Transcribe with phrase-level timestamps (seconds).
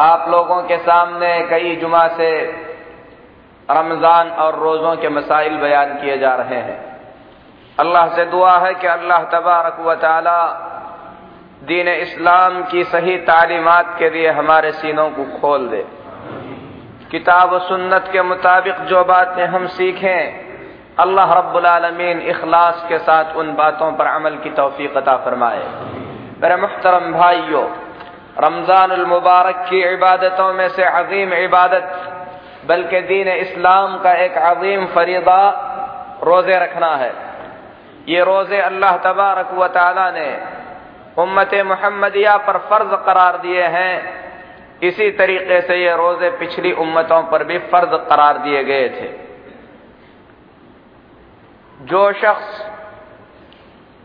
[0.00, 2.30] आप लोगों के सामने कई जुमा से
[3.68, 6.78] रमज़ान और रोज़ों के मसाइल बयान किए जा रहे हैं।
[7.78, 10.40] अल्लाह से दुआ है कि अल्लाह तबारक व ताली
[11.66, 15.84] दीन इस्लाम की सही तालीमत के लिए हमारे सीनों को खोल दे।
[17.10, 20.22] किताब सुन्नत के मुताबिक जो बातें हम सीखें,
[20.98, 25.62] अल्लाह रब्बुलमीन इखलास के साथ उन बातों पर अमल की तोफ़ी अता फरमाए।
[26.42, 27.64] मेरे मुख्तरम भाइयों
[28.40, 31.88] रमज़ान मुबारक की इबादतों में से अजीम इबादत,
[32.66, 35.40] बल्कि दीन इस्लाम का एक अजीम फरीदा
[36.24, 37.12] रोज़े रखना है।
[38.08, 40.28] ये रोज़े अल्लाह तबारक व ताली ने
[41.18, 43.94] उम्मत महमदिया पर फ़र्ज़ करार दिए हैं।
[44.82, 49.08] इसी तरीके से ये रोज़े पिछली उम्मतों पर भी फ़र्ज़ करार दिए गए थे।
[51.84, 52.64] जो शख्स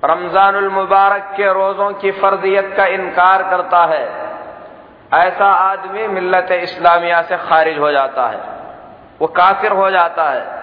[0.04, 4.04] रमज़ान मुबारक के रोज़ों की फर्जियत का इनकार करता है
[5.14, 8.38] ऐसा आदमी मिलत इस्लामिया से खारिज हो जाता है।
[9.22, 10.56] वो काफिर हो जाता है।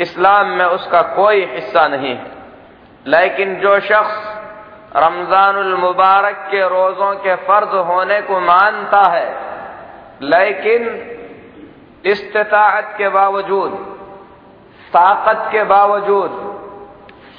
[0.00, 2.26] इस्लाम में उसका कोई हिस्सा नहीं है।
[3.06, 4.36] लेकिन जो शख्स
[4.96, 9.38] रमजानुल मुबारक के रोज़ों के फ़र्ज़ होने को मानता है,
[10.22, 11.12] लेकिन
[12.04, 13.70] इस्तात के बावजूद,
[14.92, 16.56] ताकत के बावजूद,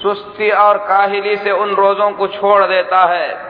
[0.03, 3.46] सुस्ती और काहिली से उन रोज़ों को छोड़ देता है।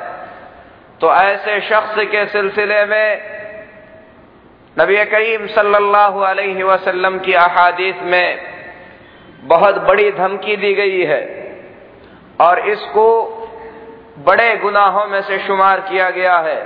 [1.01, 3.09] तो ऐसे शख्स के सिलसिले में
[4.77, 8.29] नबी करीम सल्लल्लाहु अलैहि वसल्लम की अहादीस में
[9.43, 11.21] बहुत बड़ी धमकी दी गई है
[12.41, 13.07] और इसको
[14.19, 16.57] बड़े गुनाहों में से शुमार किया गया है।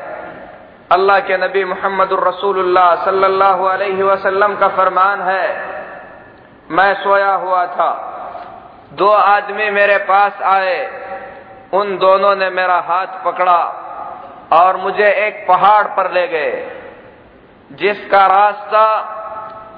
[0.92, 5.48] अल्लाह के नबी मोहम्मद रसूलुल्लाह सल्लल्लाहु अलैहि वसल्लम का फरमान है,
[6.72, 7.92] मैं सोया हुआ था।
[8.94, 10.80] दो आदमी मेरे पास आए,
[11.74, 13.62] उन दोनों ने मेरा हाथ पकड़ा।
[14.52, 16.54] और मुझे एक पहाड़ पर ले गए,
[17.70, 18.86] जिसका रास्ता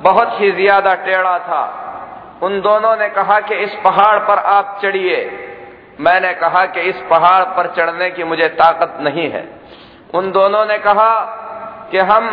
[0.02, 1.64] बहुत ही ज़्यादा टेढ़ा था।
[2.44, 5.20] उन दोनों ने कहा कि इस पहाड़ पर आप चढ़िए।
[6.00, 9.48] मैंने कहा कि इस पहाड़ पर चढ़ने की मुझे ताकत नहीं है।
[10.14, 11.14] उन दोनों ने कहा
[11.92, 12.30] कि हम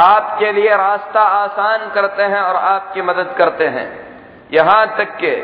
[0.00, 3.88] आपके लिए रास्ता आसान करते हैं और आपकी मदद करते हैं।
[4.52, 5.34] यहाँ तक के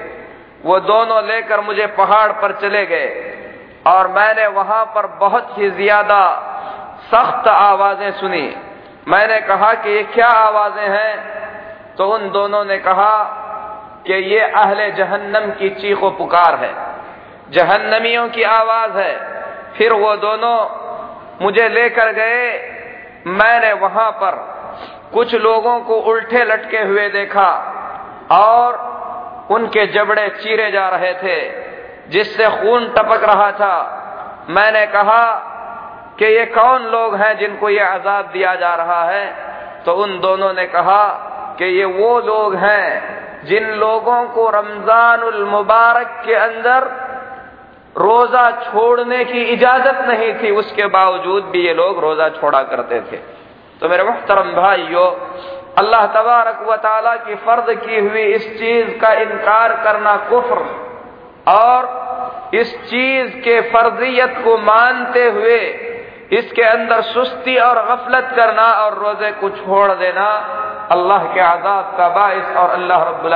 [0.64, 3.06] वो दोनों लेकर मुझे पहाड़ पर चले गए।
[3.86, 6.48] और मैंने वहाँ पर बहुत ही ज़्यादा
[7.14, 8.56] सख्त आवाज़ें सुनी।
[9.08, 11.16] मैंने कहा कि ये क्या आवाज़ें हैं?
[11.96, 13.22] तो उन दोनों ने कहा
[14.06, 16.74] कि ये अहले जहन्नम की चीखो पुकार है।
[17.50, 19.14] जहन्नमियों की आवाज़ है।
[19.72, 20.56] फिर वो दोनों
[21.42, 22.46] मुझे लेकर गए।
[23.26, 24.36] मैंने वहाँ पर
[25.14, 27.48] कुछ लोगों को उल्टे लटके हुए देखा
[28.32, 28.92] और
[29.50, 31.36] उनके जबड़े चीरे जा रहे थे।
[32.12, 33.74] जिससे खून टपक रहा था।
[34.50, 35.24] मैंने कहा
[36.18, 39.26] कि ये कौन लोग हैं जिनको ये आज़ाद दिया जा रहा है?
[39.84, 41.04] तो उन दोनों ने कहा
[41.58, 46.84] कि ये वो लोग हैं जिन लोगों को रमजानुल मुबारक के अंदर
[47.96, 53.16] रोजा छोड़ने की इजाज़त नहीं थी, उसके बावजूद भी ये लोग रोजा छोड़ा करते थे।
[53.80, 55.08] तो मेरे मुख्तरम भाइयों,
[55.78, 60.58] अल्लाह तबारक व ताली की फ़र्ज़ की हुई इस चीज़ का इनकार करना कुफ्र
[61.50, 62.01] और
[62.54, 65.58] इस चीज़ के फर्जियत को मानते हुए,
[66.32, 70.26] इसके अंदर सुस्ती और गफलत करना और रोज़े को छोड़ देना
[70.92, 73.34] अल्लाह के आजाब का बायस और अल्लाह रब्बुल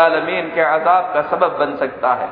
[0.54, 2.28] के आजाब का सबब बन सकता है।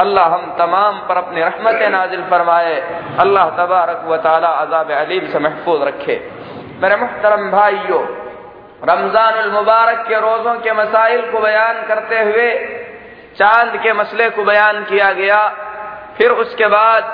[0.00, 2.74] अल्लाह हम तमाम पर अपनी रहमत नाजिल फरमाए।
[3.20, 6.16] अल्लाह तबारक व ताला आजाब अलीम से महफूज रखे।
[6.82, 8.02] मेरे मुहतरम भाइयों
[8.84, 12.48] रमज़ान मुबारक के रोजों के मसाइल को बयान करते हुए,
[13.36, 15.40] चाँद के मसले को बयान किया गया।
[16.18, 17.12] फिर उसके बाद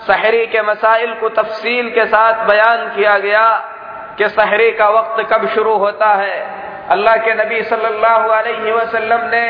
[0.00, 3.46] सहरी के मसाइल को तफसील के साथ बयान किया गया
[4.18, 6.60] कि सहरी का वक्त कब शुरू होता है।
[6.90, 9.44] अल्लाह के नबी सल्लल्लाहु अलैहि वसल्लम ने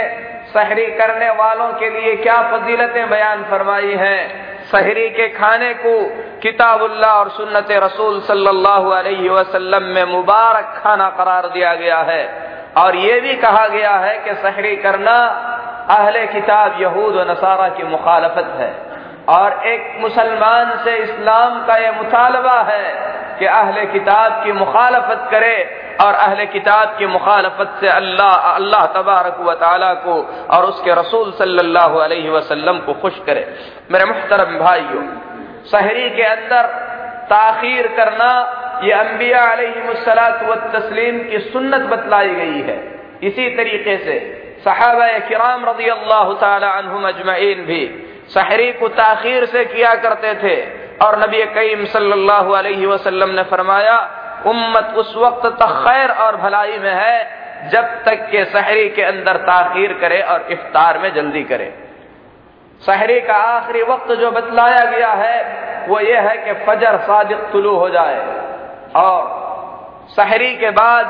[0.54, 4.50] सहरी करने वालों के लिए क्या फजीलतें बयान फरमाई हैं?
[4.64, 5.94] सहरी के खाने को
[6.42, 12.22] किताबुल्लाह और सुन्नत रसूल सल्लल्लाहु अलैहि वसल्लम में मुबारक खाना करार दिया गया है।
[12.76, 15.16] और ये भी कहा गया है कि सहरी करना
[15.90, 18.89] अहले किताब यहूद व नसारा की मुखालफत है।
[19.30, 22.84] और एक मुसलमान से इस्लाम का यह मुतालबा है
[23.38, 25.56] कि अहले किताब की मुखालफत करे
[26.04, 30.14] और अहले किताब की मुखालफत से अल्लाह अल्लाह तबारक व ताला को
[30.54, 33.46] और उसके रसूल सल्लल्लाहु अलैहि वसल्लम को खुश करे।
[33.92, 35.04] मेरे मुहतरम भाइयों,
[35.70, 36.66] शहरी के अंदर
[37.30, 38.30] ताखीर करना
[38.84, 39.46] ये अम्बिया
[40.42, 42.78] व तस्लीम की सुन्नत बतलाई गई है।
[43.22, 44.18] इसी तरीके से
[44.64, 47.82] सहाबा किराम रज़ी अल्लाह तजमैन भी
[48.34, 54.10] सहरी को ताखीर से किया करते थे। और नबी कईम सल्लल्लाहु अलैहि वसल्लम ने फरमाया,
[54.46, 57.40] उम्मत उस वक्त तक खैर और भलाई में है,
[57.70, 61.74] जब तक के सहरी के अंदर ताखीर करे और इफ्तार में जल्दी करे।
[62.86, 67.76] सहरी का आखिरी वक्त जो बतलाया गया है, वो ये है कि फजर सादिक तुलू
[67.76, 68.20] हो जाए।
[68.96, 69.40] और
[70.16, 71.06] सहरी के बाद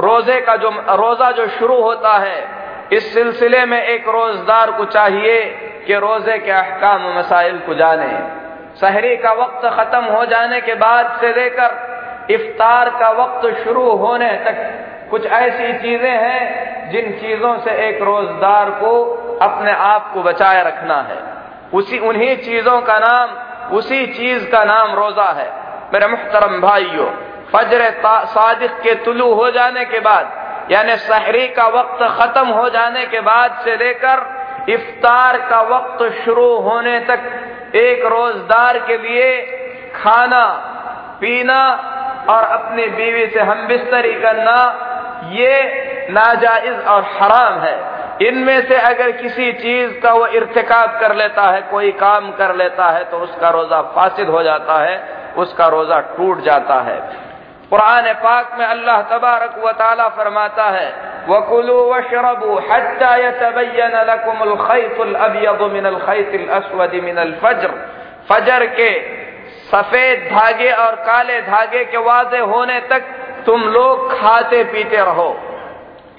[0.00, 2.59] रोज़े का जो, रोजा जो शुरू होता है
[2.92, 5.42] इस सिलसिले में एक रोजदार को चाहिए
[5.86, 8.08] कि रोज़े के अहकाम मसाइल को जाने।
[8.76, 14.32] सहरी का वक्त खत्म हो जाने के बाद से लेकर इफ्तार का वक्त शुरू होने
[14.44, 14.58] तक
[15.10, 18.92] कुछ ऐसी चीज़ें हैं जिन चीज़ों से एक रोजदार को
[19.42, 21.18] अपने आप को बचाए रखना है।
[21.74, 23.30] उसी उन्हीं चीज़ों का नाम,
[23.76, 25.48] उसी चीज़ का नाम रोजा है।
[25.92, 27.06] मेरे मुहतरम भाइयों,
[27.52, 27.90] फजर
[28.26, 30.38] सादिक के तुलू हो जाने के बाद
[30.70, 34.26] यानी सहरी का वक्त खत्म हो जाने के बाद से लेकर
[34.68, 39.30] इफ्तार का वक्त शुरू होने तक एक रोजदार के लिए
[39.94, 40.44] खाना,
[41.20, 41.62] पीना
[42.30, 44.58] और अपनी बीवी से हम बिस्तरी करना,
[45.32, 47.78] ये नाजायज और हराम है।
[48.20, 52.90] इनमें से अगर किसी चीज़ का वो इर्तिकाब कर लेता है, कोई काम कर लेता
[52.90, 54.98] है तो उसका रोजा फासिद हो जाता है,
[55.36, 56.98] उसका रोजा टूट जाता है।
[57.70, 60.88] कुरान पाक में अल्लाह तबारक व ताला फरमाता है,
[61.28, 61.78] वकुलू
[66.00, 67.70] खैतिल अस्वद मिनल फज्र।
[68.30, 68.90] फजर के
[69.70, 73.02] सफ़ेद धागे और काले धागे के वाजे होने तक
[73.46, 75.30] तुम लोग खाते पीते रहो।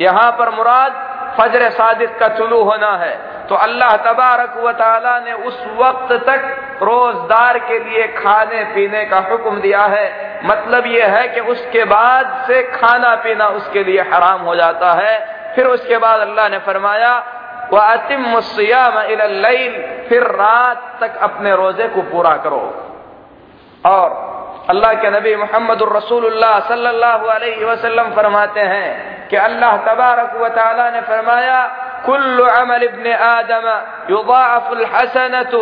[0.01, 0.93] यहाँ पर मुराद
[1.39, 3.13] फजर सादिक का चुलू होना है।
[3.49, 4.71] तो अल्लाह तबारक व
[5.19, 6.45] ने उस वक्त तक
[6.83, 10.07] रोजदार के लिए खाने पीने का हुक्म दिया है।
[10.45, 15.19] मतलब यह है कि उसके बाद से खाना पीना उसके लिए हराम हो जाता है।
[15.55, 17.13] फिर उसके बाद अल्लाह ने फरमाया
[17.73, 18.39] वह अतिम
[20.09, 22.63] फिर रात तक अपने रोज़े को पूरा करो।
[23.85, 24.30] और
[24.69, 31.01] अल्लाह के नबी मोहम्मद सल्लल्लाहु अलैहि वसल्लम फरमाते हैं कि अल्लाह तबारक व ताला ने
[31.01, 31.61] फरमाया,
[32.05, 33.65] कुल्लु अमल इब्न आदम
[34.09, 35.61] युदाअफुल हसनतु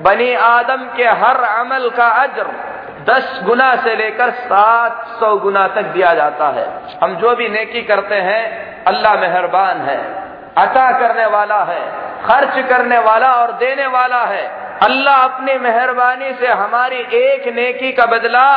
[0.00, 2.46] बनी आदम के हर अमल का अज्र
[3.08, 6.66] दस गुना से लेकर सात सौ गुना तक दिया जाता है।
[7.02, 9.98] हम जो भी नेकी करते हैं, अल्लाह मेहरबान है।
[10.58, 11.80] अता करने वाला है,
[12.22, 14.44] खर्च करने वाला और देने वाला है।
[14.82, 18.48] अल्लाह अपनी मेहरबानी से हमारी एक नेकी का बदला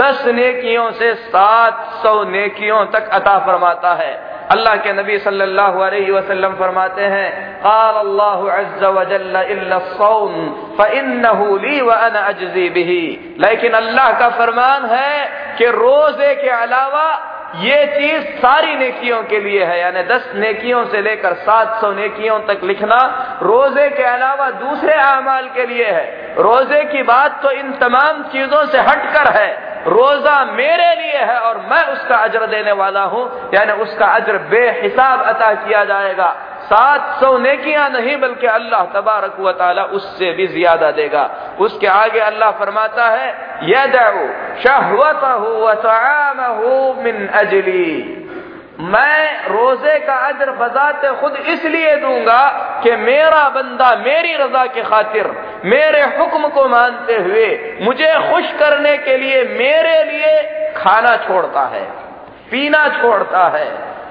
[0.00, 4.12] दस नेकियों से सात सौ नेकियों तक अता फरमाता है।
[4.52, 7.28] अल्लाह के नबी सल्लल्लाहु अलैहि वसल्लम फरमाते हैं
[7.64, 10.32] अज़्ज़ व जल्ल इल्ला सौम
[10.78, 13.04] फइन्नहु ली व अना अजज़ी बिही।
[13.40, 15.12] लेकिन अल्लाह का फरमान है
[15.58, 17.06] कि रोज़े के अलावा
[17.54, 22.38] ये चीज़ सारी नेकियों के लिए है, यानी दस नेकियों से लेकर सात सौ नेकियों
[22.40, 22.98] तक लिखना
[23.42, 28.64] रोज़े के अलावा दूसरे अमाल के लिए है। रोज़े की बात तो इन तमाम चीज़ों
[28.66, 29.50] से हटकर है।
[29.84, 35.22] रोजा मेरे लिए है और मैं उसका अजर देने वाला हूँ, यानी उसका अजर बेहिसाब
[35.24, 36.34] अता किया जाएगा।
[36.72, 41.24] सात सौ नेकियाँ नहीं, बल्कि अल्लाह तबारक व ताला उससे भी ज़्यादा देगा।
[41.60, 43.28] उसके आगे अल्लाह फरमाता है
[43.64, 44.26] यदू
[44.62, 45.24] शहवत
[47.04, 48.18] मिन अजली।
[48.82, 52.40] मैं रोज़े का अजर बजाते खुद इसलिए दूँगा
[52.82, 55.26] कि मेरा बंदा मेरी रजा के खातिर,
[55.66, 57.46] मेरे हुक्म को मानते हुए
[57.82, 60.34] मुझे खुश करने के लिए मेरे लिए
[60.76, 61.84] खाना छोड़ता है,
[62.50, 63.66] पीना छोड़ता है,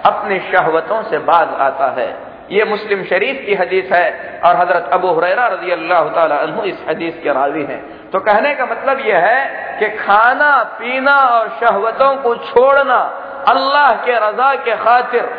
[0.06, 2.10] अपनी शहवतों से बाज आता है।
[2.50, 6.08] ये मुस्लिम शरीफ की हदीस है और हज़रत अबू हुरैरा रज़ी अल्लाह
[6.48, 7.82] तु इस हदीस के रावी हैं।
[8.12, 13.00] तो कहने का मतलब यह है कि खाना, पीना और शहवतों को छोड़ना,
[13.48, 15.30] अल्लाह के रजा के खातिर,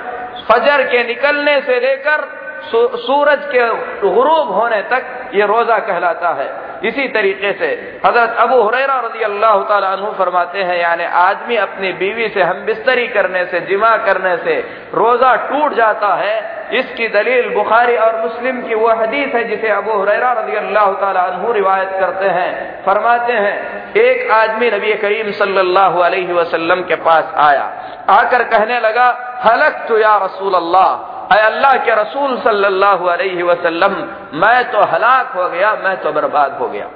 [0.50, 2.28] फजर के निकलने से लेकर
[2.64, 3.68] सूरज के
[4.00, 6.48] गुरूब होने तक ये रोजा कहलाता है।
[6.84, 7.68] इसी तरीके से
[8.04, 9.56] हज़रत अबू हुरैरा रज़ी अल्लाह
[9.96, 14.58] तु फरमाते हैं, यानी आदमी अपनी बीवी से हम बिस्तरी करने से, जिमा करने से
[14.94, 16.36] रोजा टूट जाता है।
[16.72, 20.92] इसकी दलील बुखारी और मुस्लिम की वो हदीस है जिसे अबू हुरैरा रज़ी अल्लाह
[21.36, 22.50] तु रिवायत करते हैं।
[22.84, 23.56] फरमाते हैं,
[23.98, 27.64] एक आदमी नबी करीम सल्लल्लाहु अलैहि वसल्लम के पास आया,
[28.10, 29.08] आकर कहने लगा
[29.44, 33.92] हलक तो या रसूल अल्लाह अल्लाह के रसूल सल्लल्लाहु अलैहि वसल्लम,
[34.34, 36.90] मैं तो हलाक हो गया, मैं तो बर्बाद हो गया।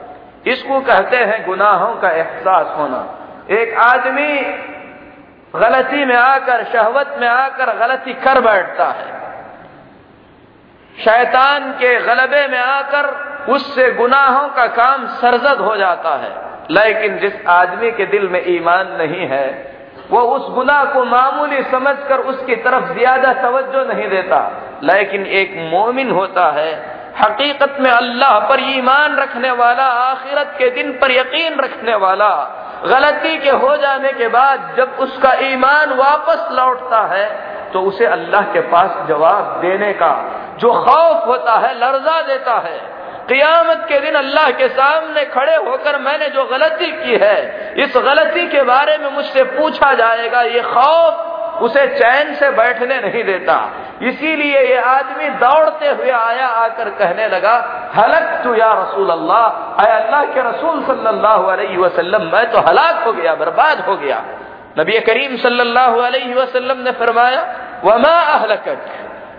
[0.46, 3.18] इसको कहते हैं गुनाहों का एहसास होना।
[3.50, 4.40] एक आदमी
[5.60, 9.16] गलती में आकर, शहवत में आकर गलती कर बैठता है।
[11.04, 17.46] शैतान के गलबे में आकर उससे गुनाहों का काम सरजद हो जाता है। लेकिन जिस
[17.48, 19.75] आदमी के दिल में ईमान नहीं है
[20.10, 24.38] वो उस गुनाह को मामूली समझकर उसकी तरफ़ ज़्यादा तवज्जो नहीं देता।
[24.84, 26.72] लेकिन एक मोमिन होता है,
[27.18, 32.30] हकीकत में अल्लाह पर ईमान रखने वाला, आखिरत के दिन पर यकीन रखने वाला,
[32.86, 37.28] गलती के हो जाने के बाद जब उसका ईमान वापस लौटता है
[37.72, 40.10] तो उसे अल्लाह के पास जवाब देने का
[40.58, 42.78] जो खौफ होता है, लर्जा देता है।
[43.28, 47.38] कियामत के दिन अल्लाह के सामने खड़े होकर मैंने जो गलती की है,
[47.84, 53.22] इस गलती के बारे में मुझसे पूछा जाएगा, ये खौफ उसे चैन से बैठने नहीं
[53.24, 53.56] देता।
[54.02, 57.54] इसीलिए ये आदमी दौड़ते हुए आया, आकर कहने लगा
[57.96, 63.02] हलक तू या रसूल अल्लाह आय अल्लाह के रसूल सल्लल्लाहु अलैहि वसल्लम, मैं तो हलाक
[63.06, 64.22] हो गया, बर्बाद हो गया।
[64.78, 67.42] नबी करीम सल्लल्लाहु अलैहि वसल्लम ने फरमाया,
[67.84, 68.78] वमा अहलकक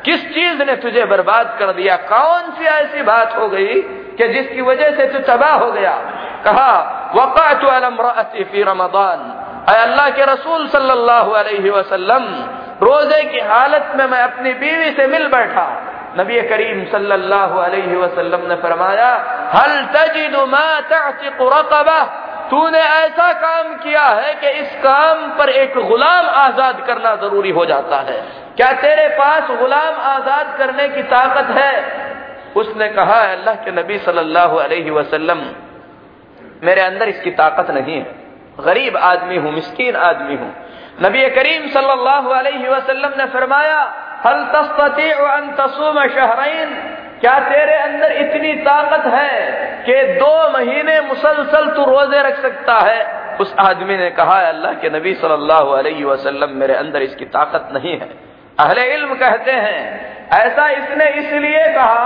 [0.06, 1.96] किस चीज़ ने तुझे बर्बाद कर दिया?
[1.96, 3.82] कौन सी ऐसी बात हो गई
[4.18, 5.94] कि जिसकी वजह से तू तबाह हो गया?
[6.46, 6.72] कहा,
[7.16, 7.64] वक़ात
[8.52, 9.44] फ़ी रमदान।
[9.76, 12.24] अल्लाह के रसूल सल्लल्लाहु अलैहि वसल्लम,
[12.84, 15.68] रोज़े की हालत में मैं अपनी बीवी से मिल बैठा।
[16.20, 19.10] नबी करीम सल्लल्लाहु अलैहि वसल्लम ने फरमाया,
[19.56, 22.00] हल तजिदु मा तअतिकु रक़बा
[22.50, 27.66] तूने ऐसा काम किया है कि इस काम पर एक गुलाम आज़ाद करना ज़रूरी हो
[27.66, 28.18] जाता है।
[28.56, 31.74] क्या तेरे पास गुलाम आज़ाद करने की ताकत है?
[32.56, 35.42] उसने कहा, अल्लाह के नबी सल्लल्लाहु अलैहि वसल्लम,
[36.64, 38.16] मेरे अंदर इसकी ताकत नहीं है।
[38.60, 40.54] गरीब आदमी हूँ, मिस्कीन आदमी हूँ।
[41.02, 43.82] नबी करीम सल्लल्लाहु अलैहि वसल्लम ने फरमाया,
[44.26, 45.10] हल तस्तती
[46.16, 46.70] शहरैन?
[47.22, 49.40] क्या तेरे अंदर इतनी ताकत है
[49.86, 53.28] कि दो महीने मुसलसल तू रोज़े रख सकता है?
[53.40, 58.00] उस आदमी ने कहा अल्लाह, के नबी सल्लल्लाहु अलैहि वसल्लम मेरे अंदर इसकी ताकत नहीं
[58.00, 58.10] है।
[58.60, 59.82] अहले इल्म कहते हैं,
[60.34, 62.06] ऐसा इसने इसलिए कहा,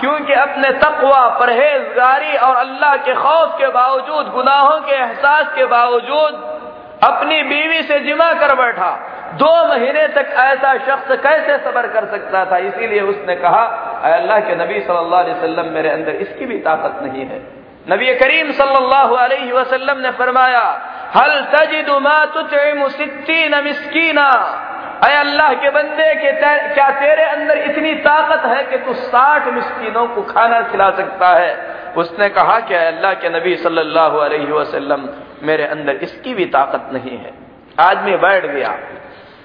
[0.00, 6.34] क्योंकि अपने तकवा, परहेजगारी और अल्लाह के खौफ के बावजूद, गुनाहों के एहसास के बावजूद,
[7.04, 8.90] अपनी बीवी से जिमा कर बैठा।
[9.34, 12.56] दो महीने तक ऐसा शख्स कैसे सबर कर सकता था?
[12.56, 13.64] इसीलिए उसने कहा
[14.04, 17.40] अल्लाह के नबी सल्लल्लाहु अलैहि वसल्लम, मेरे अंदर इसकी भी ताकत नहीं है।
[17.90, 20.64] नबी करीम सल्लल्लाहु अलैहि वसल्लम ने फरमाया,
[21.16, 24.28] हल तजिदु मा तुतइमु सित्तीन मिस्कीना?
[25.04, 26.32] अय अल्लाह के बंदे के
[26.74, 31.56] क्या तेरे अंदर इतनी ताकत है कि तू साठ मिस्किनों को खाना खिला सकता है?
[31.96, 35.08] उसने कहा कि अल्लाह के नबी सल्लल्लाहु अलैहि वसल्लम,
[35.42, 37.32] मेरे अंदर इसकी भी ताकत नहीं है।
[37.80, 38.78] आदमी बैठ गया।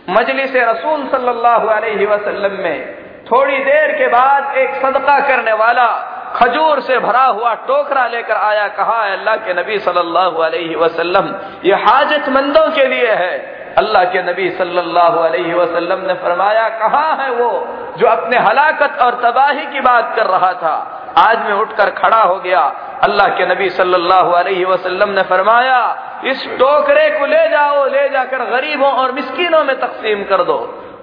[0.09, 5.85] मजलिस रसूल सल्लल्लाहु अलैहि वसल्लम में थोड़ी देर के बाद एक सदका करने वाला
[6.35, 11.27] खजूर से भरा हुआ टोकरा लेकर आया, कहा अल्लाह के नबी सल्लल्लाहु अलैहि वसल्लम,
[11.65, 13.33] ये हाजतमंदों के लिए है।
[13.77, 17.49] अल्लाह के नबी सल्लल्लाहु अलैहि वसल्लम ने फरमाया, कहा है वो
[17.97, 20.75] जो अपने हलाकत और तबाही की बात कर रहा था?
[21.17, 22.61] आज में उठकर खड़ा हो गया
[23.03, 25.79] अल्लाह के नबी सल्लल्लाहु अलैहि वसल्लम ने फरमाया,
[26.25, 30.57] इस टोकरे को ले जाओ, ले जाकर गरीबों और मिस्किनों में तकसीम कर दो।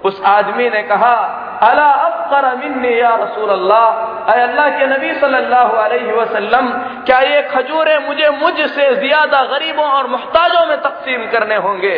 [0.05, 1.15] उस आदमी ने कहा,
[1.63, 6.69] अला अफकर मिन्नी या रसूल अल्लाह अल्लाह के नबी सल्लल्लाहु अलैहि वसल्लम,
[7.05, 11.95] क्या ये खजूरें मुझे मुझसे ज़्यादा गरीबों और मुहताजों में तकसीम करने होंगे?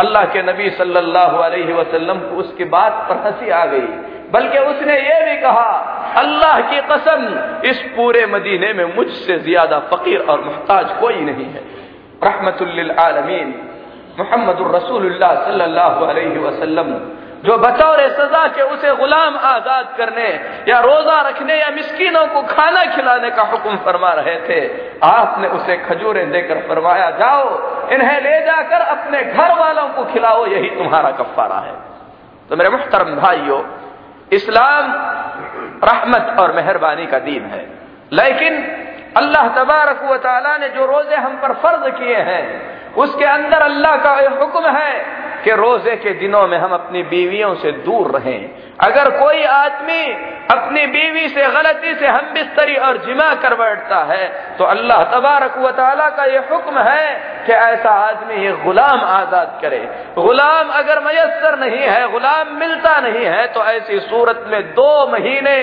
[0.00, 3.86] अल्लाह के नबी सल्लल्लाहु अलैहि वसल्लम को उसकी बात पर हँसी आ गई।
[4.34, 5.70] बल्कि उसने ये भी कहा,
[6.16, 7.20] अल्लाह की कसम,
[7.64, 11.62] इस पूरे मदीने में मुझसे ज़्यादा फकीर और मुहताज कोई नहीं है।
[12.24, 13.54] रहमतुल्लिल आलमीन।
[14.18, 16.90] मोहम्मद रसूलुल्लाह सल्लल्लाहु अलैहि वसल्लम,
[17.44, 20.28] जो बतौर सजा के उसे गुलाम आज़ाद करने
[20.68, 24.60] या रोजा रखने या मिस्किनों को खाना खिलाने का हुक्म फरमा रहे थे,
[25.04, 27.48] आपने उसे खजूरें देकर फरमाया, जाओ,
[27.92, 31.74] इन्हें ले जाकर अपने घर वालों को खिलाओ, यही तुम्हारा कफारा है।
[32.50, 33.60] तो मेरे मुख्तरम भाइयों
[34.34, 34.92] इस्लाम
[35.84, 37.66] रहमत और मेहरबानी का दीन है।
[38.12, 38.62] लेकिन
[39.16, 42.44] अल्लाह तबारक वाली ने जो रोज़े हम पर फ़र्ज़ किए हैं,
[42.94, 44.92] उसके अंदर अल्लाह का हुक्म है
[45.44, 48.40] कि रोज़े के दिनों में हम अपनी बीवियों से दूर रहें।
[48.80, 50.02] अगर कोई आदमी
[50.50, 54.26] अपनी बीवी से गलती से हम बिस्तरी और जिमा कर बैठता है
[54.58, 55.70] तो अल्लाह तबारक व
[56.10, 57.06] का ये हुक्म है
[57.46, 59.78] कि ऐसा आदमी ये गुलाम आज़ाद करे।
[60.16, 65.56] गुलाम अगर मयसर नहीं है, गुलाम मिलता नहीं है तो ऐसी सूरत में दो महीने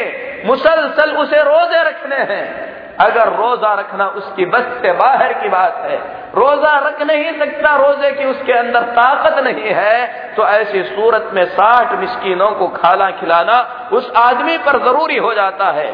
[0.46, 2.71] मुसलसल उसे रोज़े रखने हैं।
[3.02, 5.98] अगर रोजा रखना उसकी बस से बाहर की बात है,
[6.36, 11.44] रोजा रख नहीं सकता, रोज़े की उसके अंदर ताकत नहीं है तो ऐसी सूरत में
[11.48, 13.60] साठ मिस्किनों को खाना खिलाना
[13.94, 15.90] उस आदमी पर ज़रूरी हो जाता है।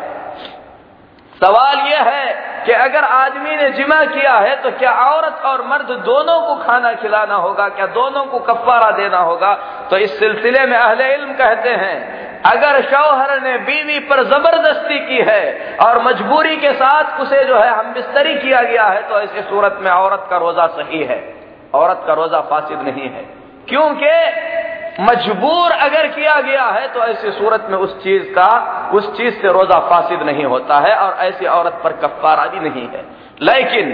[1.41, 5.91] सवाल यह है कि अगर आदमी ने जिमा किया है तो क्या औरत और मर्द
[6.05, 9.53] दोनों को खाना खिलाना होगा, क्या दोनों को कफारा देना होगा?
[9.89, 11.95] तो इस सिलसिले में अहले इल्म कहते हैं
[12.45, 17.69] अगर शौहर ने बीवी पर ज़बरदस्ती की है और मजबूरी के साथ उसे जो है
[17.69, 21.35] हम बिस्तरी किया गया है तो ऐसी सूरत में औरत का रोजा सही है।
[21.73, 23.25] औरत का रोजा फासिद नहीं है।
[23.69, 24.13] क्योंकि
[25.01, 29.47] मजबूर अगर किया गया है तो ऐसी सूरत में उस चीज़ का, उस चीज़ से
[29.47, 33.05] रोजा फासिद नहीं होता है और ऐसी औरत पर कफ्तारा भी नहीं है।
[33.41, 33.91] लेकिन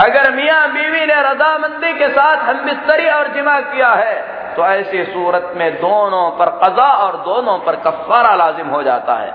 [0.00, 4.16] अगर मियाँ बीवी ने रजामंदी के साथ हम बिस्तरी और जिमा किया है
[4.58, 9.32] तो ऐसी सूरत में दोनों पर कजा और दोनों पर कफारा लाजिम हो जाता है।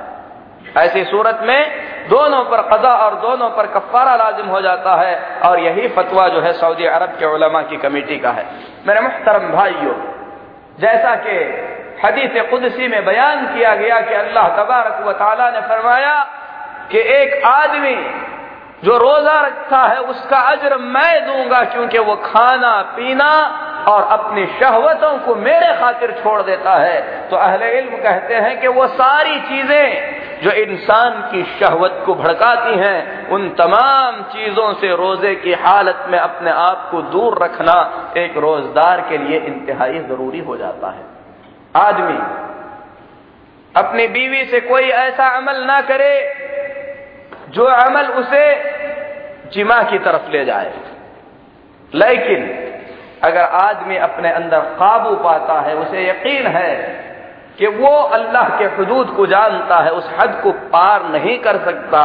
[0.77, 5.59] ऐसी सूरत में दोनों पर कजा और दोनों पर कफारा लाजिम हो जाता है और
[5.59, 8.45] यही फतवा जो है सऊदी अरब के उलमा की कमेटी का है।
[8.87, 9.95] मेरे मुहतरम भाइयों,
[10.79, 11.39] जैसा कि
[12.05, 15.17] हदीस कुदसी में बयान किया गया कि अल्लाह तबारक व
[15.49, 16.15] ने फरमाया
[16.91, 17.95] कि एक आदमी
[18.83, 23.29] जो रोजा रखता है, उसका अजर मैं दूँगा क्योंकि वो खाना, पीना
[23.87, 28.67] और अपनी शहवतों को मेरे खातिर छोड़ देता है तो अहले इल्म कहते हैं कि
[28.69, 35.33] वो सारी चीज़ें जो इंसान की शहवत को भड़काती हैं, उन तमाम चीज़ों से रोज़े
[35.35, 37.75] की हालत में अपने आप को दूर रखना
[38.17, 41.03] एक रोजदार के लिए इंतहाई ज़रूरी हो जाता है।
[41.75, 42.17] आदमी
[43.75, 46.13] अपनी बीवी से कोई ऐसा अमल ना करे
[47.49, 48.43] जो अमल उसे
[49.53, 50.73] जिमा की तरफ़ ले जाए।
[51.93, 52.45] लेकिन
[53.23, 56.73] अगर आदमी अपने अंदर काबू पाता है, उसे यकीन है
[57.59, 62.03] कि वो अल्लाह के हदूद को जानता है, उस हद को पार नहीं कर सकता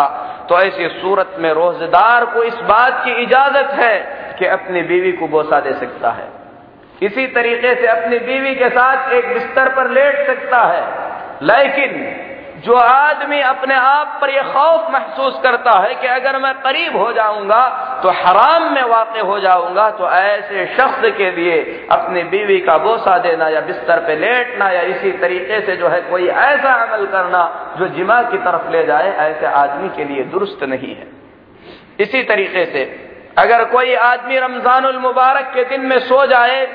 [0.49, 3.95] तो ऐसी सूरत में रोजेदार को इस बात की इजाज़त है
[4.39, 6.27] कि अपनी बीवी को बोसा दे सकता है।
[7.03, 10.83] इसी तरीके से अपनी बीवी के साथ एक बिस्तर पर लेट सकता है,
[11.43, 11.91] लेकिन
[12.59, 17.13] जो आदमी अपने आप पर यह खौफ महसूस करता है कि अगर मैं करीब हो
[17.13, 17.61] जाऊँगा
[18.03, 21.59] तो हराम में वाक़ हो जाऊँगा तो ऐसे शख्स के लिए
[21.93, 26.01] अपनी बीवी का बोसा देना या बिस्तर पे लेटना या इसी तरीके से जो है
[26.01, 27.45] कोई ऐसा अमल करना
[27.79, 31.07] जो जिमा की तरफ़ ले जाए, ऐसे आदमी के लिए दुरुस्त नहीं है।
[32.01, 32.85] इसी तरीके से
[33.39, 36.67] अगर कोई आदमी रमज़ान मुबारक के दिन में सो जाए,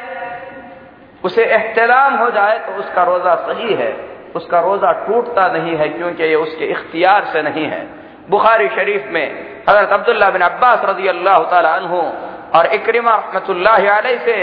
[1.23, 3.91] उसे एहतराम हो जाए तो उसका रोजा सही है।
[4.35, 7.81] उसका रोजा टूटता नहीं है क्योंकि ये उसके इख्तियार से नहीं है।
[8.29, 9.25] बुखारी शरीफ में
[9.69, 12.01] हज़रत अब्दुल्ला बिन अब्बास रज़ी अल्लाह तु
[12.57, 14.35] और इक्रिमा रहमत से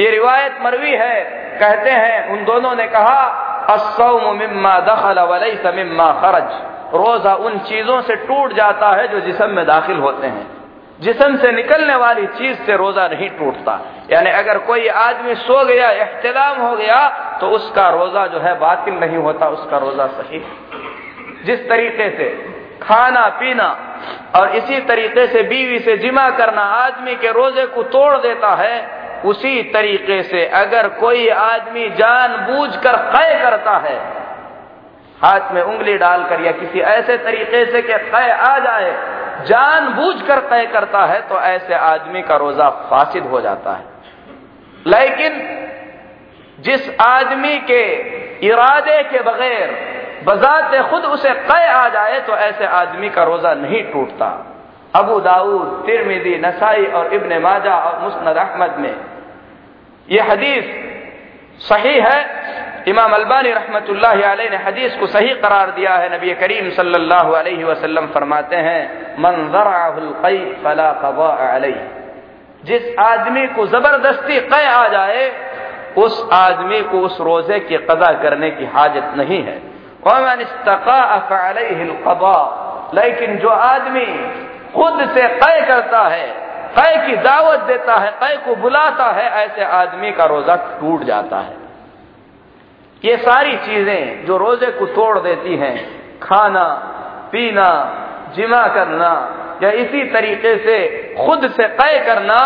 [0.00, 1.20] ये रिवायत मरवी है।
[1.60, 3.20] कहते हैं, उन दोनों ने कहा
[4.32, 5.18] मिम्मा दखल
[5.74, 6.50] मिम्मा खरज।
[6.94, 10.46] रोजा उन चीज़ों से टूट जाता है जो जिसम में दाखिल होते हैं।
[11.02, 13.78] जिसम से निकलने वाली चीज़ से रोजा नहीं टूटता।
[14.12, 17.08] यानी अगर कोई आदमी सो गया, एहतलाम हो गया
[17.40, 20.44] तो उसका रोजा जो है बातिल नहीं होता, उसका रोजा सही।
[21.44, 22.28] जिस तरीके से
[22.82, 23.68] खाना, पीना
[24.36, 29.20] और इसी तरीके से बीवी से जिमा करना आदमी के रोज़े को तोड़ देता है,
[29.24, 34.21] उसी तरीके से अगर कोई आदमी जानबूझकर कय करता है
[35.24, 38.92] हाथ में उंगली डालकर या किसी ऐसे तरीके से कि कय आ जाए,
[39.46, 43.84] जानबूझकर तय करता है तो ऐसे आदमी का रोजा फासिद हो जाता है।
[44.86, 45.32] लेकिन
[46.60, 47.82] जिस आदमी के
[48.46, 49.70] इरादे के बगैर
[50.24, 54.28] बजात खुद उसे कै आ जाए तो ऐसे आदमी का रोजा नहीं टूटता।
[54.94, 58.94] अबू दाऊद तिरमिदी नसाई और इब्न माजा और मुस्नद अहमद में
[60.08, 60.64] यह हदीस
[61.62, 62.20] सही है
[62.88, 63.86] इमाम अलबानी रहमत
[64.50, 68.80] ने हदीस को सही करार दिया है। नबी करीम सल्लल्लाहु अलैहि वसल्लम फरमाते हैं
[69.18, 69.68] मंजर
[70.64, 70.90] फला
[72.64, 75.22] जिस आदमी को ज़बरदस्ती कै आ जाए,
[75.96, 79.56] उस आदमी को उस रोज़े की कदा करने की हाजत नहीं है।
[82.94, 84.06] लेकिन जो आदमी
[84.74, 86.26] खुद से कै करता है
[86.78, 91.36] कै की दावत देता है कै को बुलाता है, ऐसे आदमी का रोजा टूट जाता
[91.38, 91.61] है।
[93.04, 95.76] ये सारी चीज़ें जो रोज़े को तोड़ देती हैं,
[96.20, 96.64] खाना,
[97.32, 97.68] पीना
[98.36, 99.10] जिमा करना,
[99.62, 100.76] या इसी तरीके से
[101.26, 102.38] खुद से तय करना,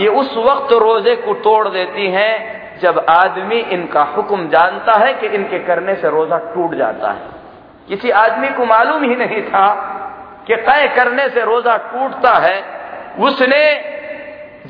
[0.00, 5.26] ये उस वक्त रोज़े को तोड़ देती हैं जब आदमी इनका हुक्म जानता है कि
[5.26, 7.28] इनके करने से रोजा टूट जाता है।
[7.88, 9.66] किसी आदमी को मालूम ही नहीं था
[10.46, 12.62] कि तय करने से रोजा टूटता है।
[13.18, 13.62] उसने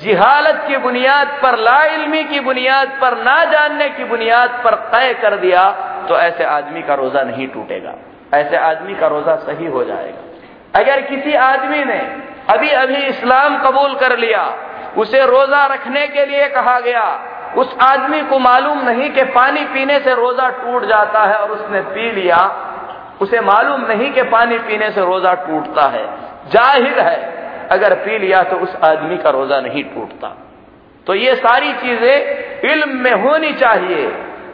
[0.01, 5.37] जिहालत की बुनियाद पर लाइलमी की बुनियाद पर, ना जानने की बुनियाद पर तय कर
[5.37, 5.71] दिया
[6.09, 7.95] तो ऐसे आदमी का रोजा नहीं टूटेगा।
[8.35, 12.01] ऐसे आदमी का रोजा सही हो जाएगा। अगर किसी आदमी ने
[12.51, 14.45] अभी अभी इस्लाम कबूल कर लिया,
[14.97, 17.05] उसे रोजा रखने के लिए कहा गया,
[17.57, 21.81] उस आदमी को मालूम नहीं कि पानी पीने से रोजा टूट जाता है और उसने
[21.91, 22.39] पी लिया,
[23.21, 26.05] उसे मालूम नहीं कि पानी पीने से रोजा टूटता है।
[26.49, 27.30] ज़ाहिर है
[27.71, 30.29] अगर पी लिया तो उस आदमी का रोजा नहीं टूटता।
[31.07, 34.07] तो ये सारी चीज़ें इल्म में होनी चाहिए।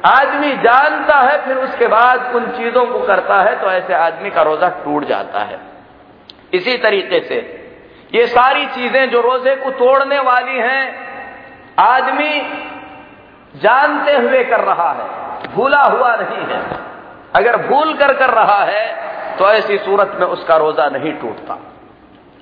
[0.07, 4.43] आदमी जानता है, फिर उसके बाद उन चीज़ों को करता है तो ऐसे आदमी का
[4.43, 5.59] रोजा टूट जाता है।
[6.55, 7.39] इसी तरीके से
[8.13, 10.85] ये सारी चीज़ें जो रोज़े को तोड़ने वाली हैं,
[11.81, 12.41] आदमी
[13.55, 16.61] जानते हुए कर रहा है, भूला हुआ नहीं है।
[17.35, 18.85] अगर भूल कर कर रहा है
[19.39, 21.59] तो ऐसी सूरत में उसका रोजा नहीं टूटता।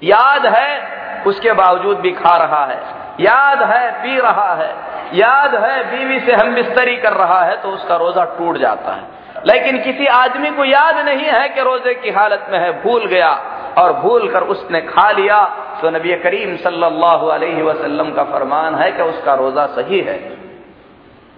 [0.03, 2.79] याद है, उसके बावजूद भी खा रहा है।
[3.21, 4.73] याद है, पी रहा है।
[5.15, 9.03] याद है, बीवी से हम बिस्तरी कर रहा है तो उसका रोजा टूट जाता है।
[9.47, 13.31] लेकिन किसी आदमी को याद नहीं है कि रोज़े की हालत में है, भूल गया
[13.79, 15.45] और भूल कर उसने खा लिया
[15.81, 20.19] तो नबी करीम सल्लल्लाहु अलैहि वसल्लम का फरमान है कि उसका रोजा सही है।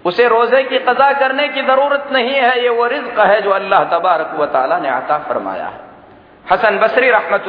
[0.05, 3.83] उसे रोज़े की कजा करने की ज़रूरत नहीं है, ये वो रिज्क है जो अल्लाह
[3.89, 5.86] तबारक व ताला ने आता फरमाया है।
[6.51, 7.43] हसन बसरी रहमत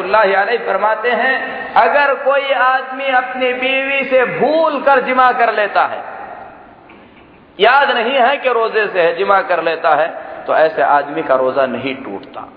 [0.66, 6.02] फरमाते हैं, अगर कोई आदमी अपनी बीवी से भूल कर जिमा कर लेता है,
[7.58, 10.08] याद नहीं है कि रोज़े से है जिमा कर लेता है
[10.46, 12.48] तो ऐसे आदमी का रोजा नहीं टूटता।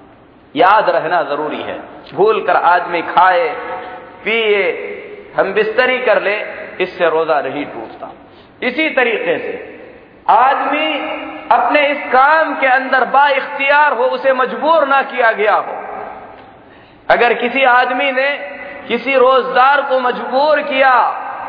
[0.56, 1.78] याद रहना ज़रूरी है।
[2.14, 3.48] भूल कर आदमी खाए,
[4.26, 4.64] पिए,
[5.38, 6.36] हम बिस्तरी कर ले,
[6.80, 8.12] इससे रोजा नहीं टूटता।
[8.62, 9.54] इसी तरीके से
[10.30, 10.90] आदमी
[11.52, 15.81] अपने इस काम के अंदर बा इख्तियार हो, उसे मजबूर ना किया गया हो
[17.12, 18.30] अगर किसी आदमी ने
[18.88, 20.92] किसी रोजदार को मजबूर किया,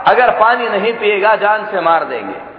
[0.08, 2.52] अगर पानी नहीं पिएगा, जान से मार देंगे।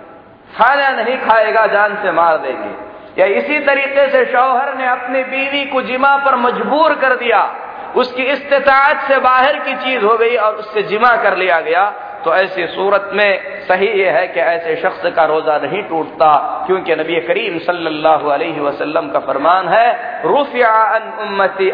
[0.57, 5.65] खाना नहीं खाएगा, जान से मार देंगे। या इसी तरीके से शौहर ने अपनी बीवी
[5.65, 7.55] को जिमा पर मजबूर कर दिया।
[7.95, 11.93] उसकी इस्तात से बाहर की चीज़ हो गई और उससे जिमा कर लिया गया।
[12.25, 16.31] तो ऐसी सूरत में सही ये है कि ऐसे शख्स का रोजा नहीं टूटता,
[16.67, 19.87] क्योंकि नबी करीम सल्लल्लाहु अलैहि वसल्लम का फरमान है
[20.25, 21.71] रुफियान उम्मती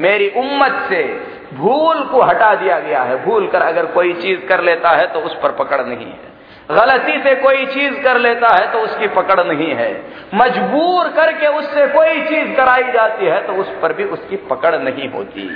[0.00, 1.02] मेरी उम्मत से
[1.54, 5.20] भूल को हटा दिया गया है। भूल कर अगर कोई चीज़ कर लेता है तो
[5.20, 6.34] उस पर पकड़ नहीं है।
[6.70, 9.90] गलती से कोई चीज़ कर लेता है तो उसकी पकड़ नहीं है।
[10.34, 15.08] मजबूर करके उससे कोई चीज़ कराई जाती है तो उस पर भी उसकी पकड़ नहीं
[15.08, 15.48] होती।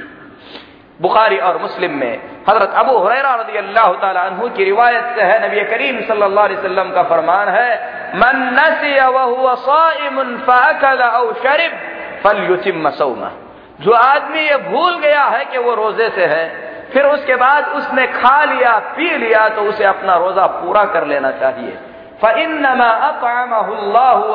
[1.01, 2.15] बुखारी और मुस्लिम में।
[2.49, 3.93] हज़रत अबू हुरैरा रज़ी अल्लाह
[4.31, 7.71] तु की रिवायत से है, नबी करीम सल्लल्लाहु अलैहि वसल्लम का फरमान है,
[8.17, 8.37] मन
[11.43, 11.73] शरिब
[12.25, 12.89] फलयुतिम
[13.81, 16.45] जो आदमी ये भूल गया है कि वो रोज़े से है,
[16.93, 21.31] फिर उसके बाद उसने खा लिया, पी लिया तो उसे अपना रोजा पूरा कर लेना
[21.41, 21.77] चाहिए।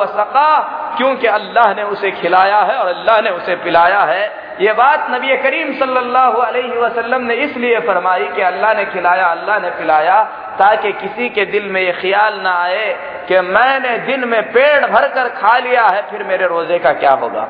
[0.08, 0.50] सका
[0.96, 4.24] क्योंकि अल्लाह ने उसे खिलाया है और अल्लाह ने उसे पिलाया है।
[4.60, 9.58] ये बात नबी करीम सल्लल्लाहु अलैहि वसल्लम ने इसलिए फरमाई कि अल्लाह ने खिलाया, अल्लाह
[9.60, 10.22] ने पिलाया
[10.58, 12.86] ताकि किसी के दिल में ये ख्याल ना आए
[13.28, 17.12] कि मैंने दिन में पेट भर कर खा लिया है, फिर मेरे रोज़े का क्या
[17.12, 17.44] होगा?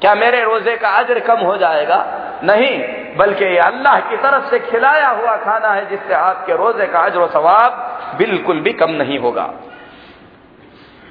[0.00, 2.04] क्या मेरे रोज़े का अजर कम हो जाएगा?
[2.44, 2.72] नहीं,
[3.16, 7.26] बल्कि ये अल्लाह की तरफ़ से खिलाया हुआ खाना है जिससे आपके रोज़े का अजर
[7.28, 7.70] सवाब
[8.18, 9.48] बिल्कुल भी कम नहीं होगा।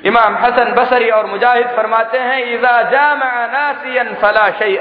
[0.05, 4.77] इमाम हसन बसरी और मुजाहिद फरमाते हैं, इजा जामन फला शई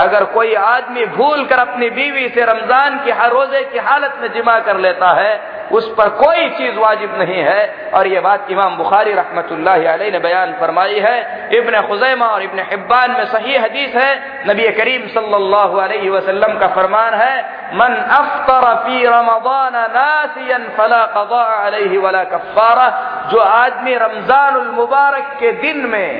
[0.00, 4.32] अगर कोई आदमी भूल कर अपनी बीवी से रमज़ान की हर रोज़े की हालत में
[4.32, 5.40] जिमा कर लेता है,
[5.72, 10.52] उस पर कोई चीज़ वाजिब नहीं है। और ये बात इमाम बुखारी रहमत ने बयान
[10.60, 14.10] फरमाई है। इबन खुजैमा और इबन हिब्बान में सही हदीस है।
[14.48, 17.36] नबी करीम सल्लल्लाहु अलैहि वसल्लम का फरमान है,
[17.74, 22.88] मन अफ्तर फ़ी रमज़ान नासियन फला कदा अलैहि वला कफ्फारा।
[23.30, 26.10] जो आदमी रमज़ान मुबारक के दिन में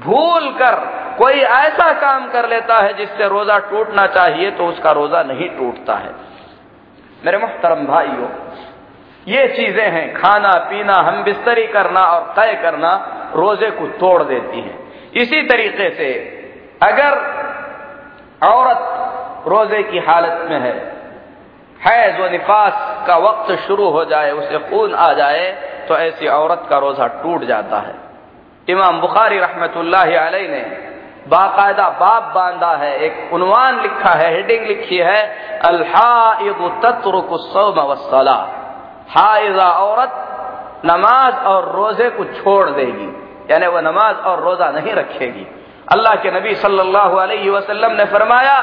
[0.00, 0.74] भूल कर
[1.18, 5.94] कोई ऐसा काम कर लेता है जिससे रोजा टूटना चाहिए तो उसका रोजा नहीं टूटता
[5.96, 6.10] है।
[7.24, 8.28] मेरे मुहतरम भाइयों,
[9.26, 12.90] ये चीज़ें हैं, खाना, पीना, हम बिस्तरी करना और तय करना
[13.34, 14.78] रोज़े को तोड़ देती हैं।
[15.14, 16.10] इसी तरीके से
[16.82, 17.16] अगर
[18.46, 20.74] औरत रोज़े की हालत में है,
[21.80, 25.50] हैज़ व निफास का वक्त शुरू हो जाए, उसे खून आ जाए
[25.88, 27.94] तो ऐसी औरत का रोजा टूट जाता है।
[28.68, 29.76] इमाम बुखारी रहमत
[30.16, 30.60] आलही ने
[31.28, 36.38] बाकायदा बाप बांधा है, एक उनवान लिखा है, हेडिंग लिखी है अल्हा
[39.10, 43.08] हाइजा औरत नमाज़ और रोज़े को छोड़ देगी,
[43.50, 45.46] यानी वह नमाज़ और रोजा नहीं रखेगी।
[45.92, 48.58] अल्लाह के नबी सल्लल्लाहु अलैहि वसल्लम ने फरमाया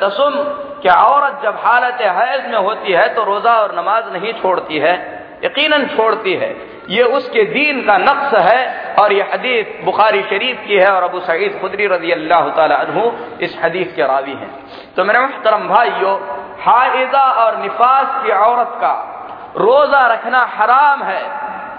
[0.00, 0.34] तसुम?
[0.82, 4.94] क्या औरत जब हालत हैज़ में होती है तो रोजा और नमाज़ नहीं छोड़ती है?
[5.44, 6.50] यकीनन छोड़ती है।
[6.90, 11.20] ये उसके दीन का नक्स है और ये हदीस बुखारी शरीफ की है और अबू
[11.20, 13.12] सईद खुदरी रज़ी अल्लाह तु
[13.44, 14.50] इस हदीस के रावी हैं।
[14.96, 16.14] तो मेरे मुहतरम भाइयों
[16.60, 18.92] हाइदा और निफास की औरत का
[19.58, 21.22] रोजा रखना हराम है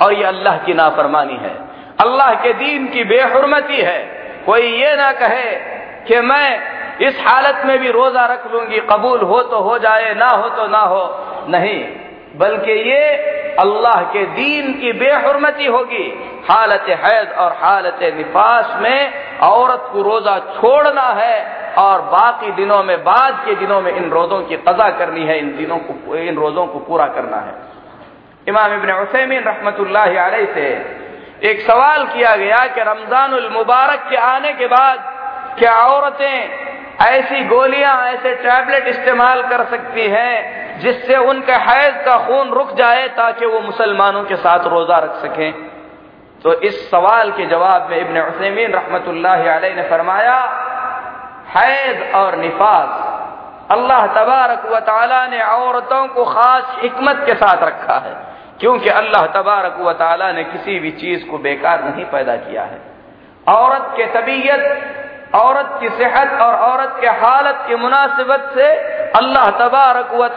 [0.01, 1.64] और ये अल्लाह की नाफरमानी है।
[2.01, 3.99] अल्लाह के दीन की बेहरमती है।
[4.45, 5.51] कोई ये ना कहे
[6.08, 6.49] कि मैं
[6.99, 10.67] इस हालत में भी रोजा रख लूँगी, कबूल हो तो हो जाए, ना हो तो
[10.67, 11.03] ना हो।
[11.49, 11.84] नहीं,
[12.38, 13.03] बल्कि ये
[13.60, 16.05] अल्लाह के दीन की बेहरमती होगी।
[16.49, 21.38] हालत हैज़ और हालत निफास में औरत को रोजा छोड़ना है
[21.77, 25.55] और बाकी दिनों में, बाद के दिनों में इन रोजों की कजा करनी है, इन
[25.58, 27.55] दिनों को, इन रोजों को पूरा करना है।
[28.47, 29.77] इमाम इबन हुसैमिन रहमत
[30.55, 30.69] से
[31.43, 35.00] एक सवाल किया गया कि रमज़ान मुबारक के आने के बाद
[35.60, 36.65] क्या औरतें
[37.02, 43.08] ऐसी गोलियाँ, ऐसे टैबलेट इस्तेमाल कर सकती हैं जिससे उनके हैज़ का खून रुक जाए
[43.08, 45.52] ताकि वो मुसलमानों के साथ रोजा रख सकें?
[46.43, 50.38] तो इस सवाल के जवाब में इबन उसैमीन रहमत ने फरमाया,
[51.48, 54.80] हैज़ और निफास अल्लाह तबारक व
[55.32, 59.96] ने औरतों को खास हिकमत के साथ रखा है। क्योंकि अल्लाह तबारक व
[60.34, 62.80] ने किसी भी चीज़ को बेकार नहीं पैदा किया है।
[63.48, 64.62] औरत के तबीयत,
[65.36, 68.68] औरत की सेहत और औरत के हालत की मुनासिबत से
[69.12, 70.30] अल्लाह तबारक व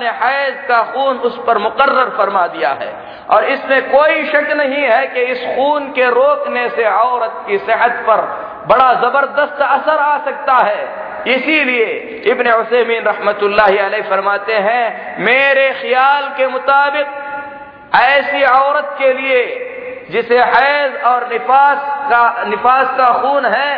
[0.00, 2.92] ने हैज़ का खून उस पर मुकर्र फरमा दिया है।
[3.30, 8.02] और इसमें कोई शक नहीं है कि इस खून के रोकने से औरत की सेहत
[8.08, 8.22] पर
[8.66, 11.86] बड़ा ज़बरदस्त असर आ सकता है। इसीलिए
[12.26, 13.40] इबन उसेमीन रहमत
[14.10, 17.06] फरमाते हैं, मेरे ख्याल के मुताबिक
[17.92, 19.44] ऐसी औरत के लिए
[20.10, 21.78] जिसे हैज़ और निफास
[22.10, 23.70] का निफास का खून है,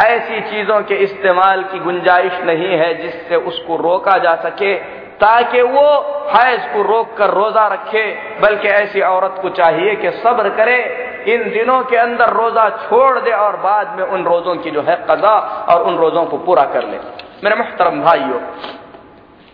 [0.00, 4.74] ऐसी चीज़ों के इस्तेमाल की गुंजाइश नहीं है जिससे उसको रोका जा सके,
[5.16, 5.86] ताकि वो
[6.28, 8.04] हैज़ को रोक कर रोजा रखे,
[8.40, 10.78] बल्कि ऐसी औरत को चाहिए कि सब्र करे,
[11.26, 14.96] इन दिनों के अंदर रोजा छोड़ दे और बाद में उन रोजों की जो है
[15.10, 15.34] कदा
[15.70, 16.98] और उन रोजों को पूरा कर ले।
[17.44, 18.40] मेरे मुहतरम भाइयों,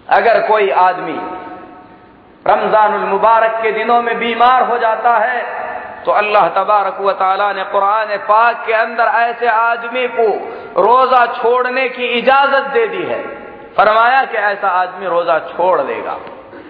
[0.08, 1.18] अगर कोई आदमी
[2.44, 5.40] रमज़ान मुबारक के दिनों में बीमार हो जाता है
[6.04, 7.12] तो अल्लाह तबारक व
[7.56, 10.26] ने कुरान पाक के अंदर ऐसे आदमी को
[10.80, 13.20] रोजा छोड़ने की इजाज़त दे दी है।
[13.76, 16.16] फरमाया कि ऐसा आदमी रोजा छोड़ देगा,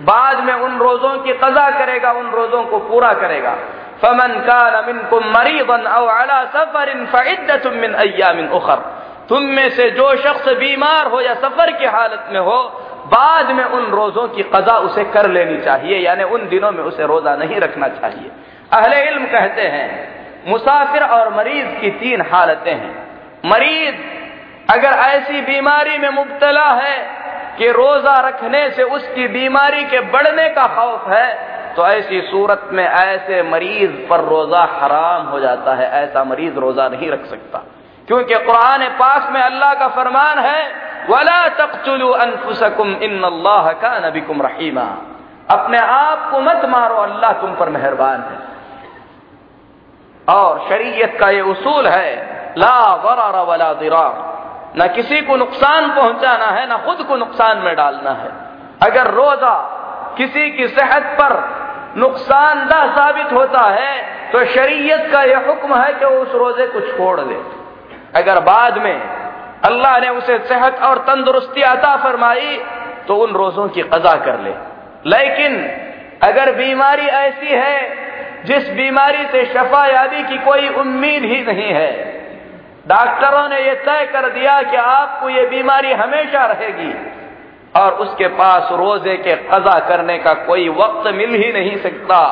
[0.03, 3.55] बाद में उन रोजों की कजा करेगा, उन रोजों को पूरा करेगा।
[4.03, 6.89] फमन का नमिन को मरीबन अला सफ़र
[9.29, 12.59] तुम में से जो शख्स बीमार हो या सफ़र की हालत में हो
[13.11, 17.07] बाद में उन रोजों की कजा उसे कर लेनी चाहिए, यानी उन दिनों में उसे
[17.07, 18.31] रोजा नहीं रखना चाहिए।
[18.73, 19.89] अहले इल्म कहते हैं,
[20.49, 22.95] मुसाफिर और मरीज़ की तीन हालतें हैं।
[23.45, 23.95] मरीज़
[24.73, 26.97] अगर ऐसी बीमारी में मुबतला है
[27.59, 31.29] कि रोजा रखने से उसकी बीमारी के बढ़ने का खौफ है
[31.77, 36.89] तो ऐसी सूरत में ऐसे मरीज़ पर रोजा हराम हो जाता है, ऐसा मरीज़ रोजा
[36.89, 37.65] नहीं रख सकता।
[38.09, 40.63] क्योंकि कुरान पाक में अल्लाह का फरमान है,
[41.11, 44.87] वला तख्तुलु अनफुसकुम इन अल्लाह का नबिकुम रहीमा।
[45.51, 48.39] अपने आप को मत मारो, अल्लाह तुम पर मेहरबान है।
[50.29, 52.11] और शरीयत का ये उसूल है,
[52.59, 54.29] ला वरार वला दिरार।
[54.79, 58.31] न किसी को नुकसान पहुंचाना है, न खुद को नुकसान में डालना है।
[58.83, 59.55] अगर रोजा
[60.17, 61.33] किसी की सेहत पर
[61.97, 63.95] नुकसानदा साबित होता है
[64.33, 67.39] तो शरीयत का यह हुक्म है कि उस रोज़े को छोड़ दे।
[68.15, 69.01] अगर बाद में
[69.65, 72.57] अल्लाह ने उसे सेहत और तंदुरुस्ती अता फरमाई
[73.09, 74.55] तो उन रोजों की कजा कर ले।
[75.07, 75.57] लेकिन
[76.23, 77.79] अगर बीमारी ऐसी है,
[78.45, 81.91] जिस बीमारी से शफा याबी की कोई उम्मीद ही नहीं है,
[82.89, 86.93] डॉक्टरों ने यह तय कर दिया कि आपको ये बीमारी हमेशा रहेगी,
[87.75, 92.23] और उसके पास रोज़े के कजा करने का कोई वक्त मिल ही नहीं सकता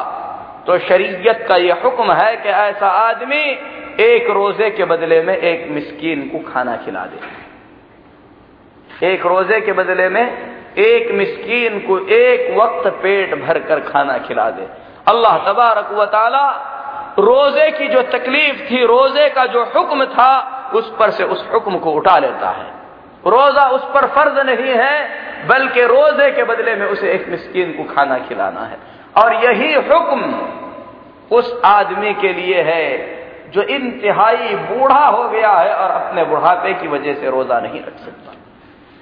[0.66, 3.44] तो शरीयत का यह हुक्म है कि ऐसा आदमी
[3.98, 7.18] एक रोज़े के बदले में एक मिस्कीन को खाना खिला दे।
[9.06, 10.26] एक रोज़े के बदले में
[10.78, 14.66] एक मिस्कीन को एक वक्त पेट भर कर खाना खिला दे।
[15.08, 15.88] अल्लाह तबारक
[17.18, 21.78] रोज़े की जो तकलीफ़ थी, रोज़े का जो हुक्म था, उस पर से उस हुक्म
[21.78, 22.66] को उठा लेता है।
[23.26, 27.84] रोजा उस पर फ़र्ज़ नहीं है, बल्कि रोज़े के बदले में उसे एक मिस्कीन को
[27.94, 28.78] खाना खिलाना है।
[29.16, 30.20] और यही हुक्म
[31.36, 33.17] उस आदमी के लिए है
[33.54, 37.98] जो इंतहाई बूढ़ा हो गया है और अपने बुढ़ापे की वजह से रोजा नहीं रख
[37.98, 38.34] सकता।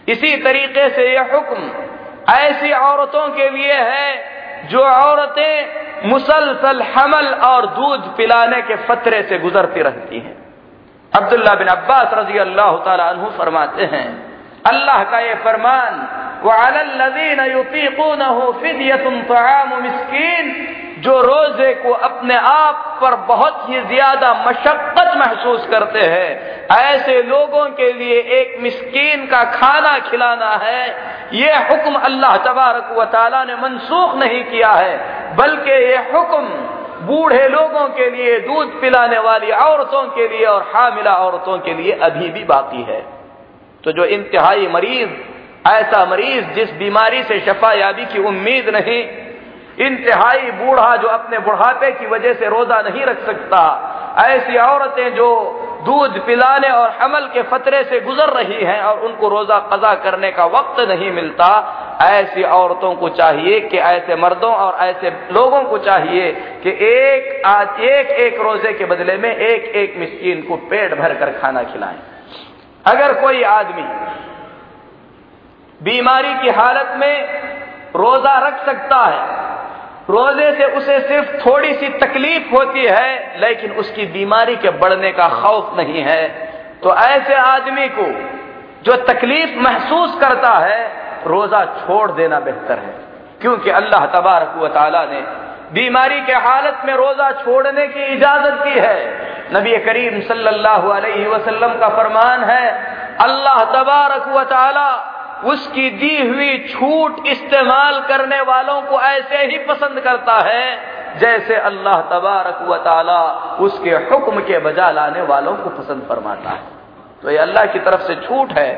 [0.09, 1.71] इसी तरीके से यह हुक्म
[2.33, 9.39] ऐसी औरतों के लिए है जो औरतें मुसलसल हमल और दूध पिलाने के फतरे से
[9.39, 10.37] गुजरती रहती हैं।
[11.13, 14.07] अब्दुल्ला बिन अब्बास रज़ी अल्लाह तु फरमाते हैं
[14.67, 15.93] अल्लाह का ये फरमान
[16.45, 17.41] वदीन
[19.83, 20.45] मिस्कीन
[21.01, 26.31] जो रोज़े को अपने आप पर बहुत ही ज़्यादा मशक्कत महसूस करते हैं।
[26.77, 30.87] ऐसे लोगों के लिए एक मिस्कीन का खाना खिलाना है,
[31.33, 34.95] ये हुक्म अल्लाह तबारक व ताला ने मनसूख नहीं किया है,
[35.37, 36.45] बल्कि ये हुक्म
[37.07, 41.93] बूढ़े लोगों के लिए, दूध पिलाने वाली औरतों के लिए और हामिला औरतों के लिए
[42.03, 43.01] अभी भी बाकी है।
[43.87, 45.09] तो जो इंतहाई मरीज़,
[45.69, 49.03] ऐसा मरीज़ जिस बीमारी से शफा याबी की उम्मीद नहीं,
[49.81, 53.61] इंतहाई बूढ़ा जो अपने बुढ़ापे की वजह से रोजा नहीं रख सकता,
[54.23, 55.29] ऐसी औरतें जो
[55.87, 60.31] दूध पिलाने और हमल के फतरे से गुजर रही हैं और उनको रोजा कजा करने
[60.31, 61.49] का वक्त नहीं मिलता,
[62.03, 66.33] ऐसी औरतों को चाहिए कि ऐसे मर्दों और ऐसे लोगों को चाहिए
[66.65, 71.15] कि एक, आज एक एक रोज़े के बदले में एक एक मिस्कीन को पेट भर
[71.15, 72.16] कर खाना खिलाएँ।
[72.87, 73.83] अगर कोई आदमी
[75.81, 77.17] बीमारी की हालत में
[77.97, 79.21] रोजा रख सकता है,
[80.11, 85.29] रोज़े से उसे सिर्फ़ थोड़ी सी तकलीफ़ होती है, लेकिन उसकी बीमारी के बढ़ने का
[85.31, 86.29] खौफ नहीं है
[86.83, 88.07] तो ऐसे आदमी को
[88.83, 90.81] जो तकलीफ़ महसूस करता है,
[91.27, 92.95] रोजा छोड़ देना बेहतर है।
[93.41, 94.53] क्योंकि अल्लाह तबारक
[95.11, 95.21] ने
[95.73, 98.99] बीमारी के हालत में रोजा छोड़ने की इजाज़त दी है।
[99.53, 102.67] नबी करीम सल्लल्लाहु अलैहि वसल्लम का फरमान है,
[103.21, 104.89] अल्लाह तबारक व ताला
[105.45, 110.65] उसकी दी हुई छूट इस्तेमाल करने वालों को ऐसे ही पसंद करता है,
[111.19, 113.21] जैसे अल्लाह तबारक व ताला
[113.61, 116.63] उसके हुक्म के बजा लाने वालों को पसंद फरमाता है।
[117.23, 118.71] तो ये अल्लाह की तरफ़ से छूट है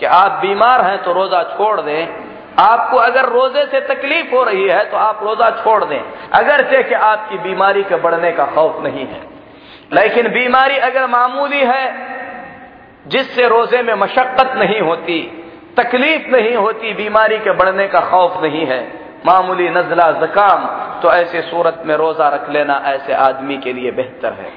[0.00, 2.23] कि आप बीमार हैं तो रोजा छोड़ दें।
[2.58, 6.00] आपको अगर रोज़े से तकलीफ़ हो रही है तो आप रोजा छोड़ दें।
[6.32, 9.20] अगर से कि आपकी बीमारी के बढ़ने का खौफ नहीं है।
[9.92, 11.86] लेकिन बीमारी अगर मामूली है,
[13.06, 15.20] जिससे रोज़े में मशक्कत नहीं होती,
[15.76, 18.80] तकलीफ़ नहीं होती, बीमारी के बढ़ने का खौफ नहीं है,
[19.26, 20.66] मामूली नजला, जकाम
[21.00, 24.50] तो ऐसे सूरत में रोजा रख लेना ऐसे आदमी के लिए बेहतर है।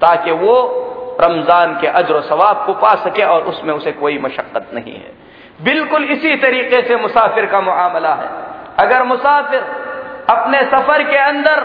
[0.00, 0.54] ताकि वो
[1.20, 5.27] रमज़ान के अजर सवाब को पा सके और उसमें उसे कोई मशक्कत नहीं है।
[5.58, 8.28] बिल्कुल इसी तरीके से मुसाफिर का मामला है।
[8.78, 9.60] अगर मुसाफिर
[10.30, 11.62] अपने सफ़र के अंदर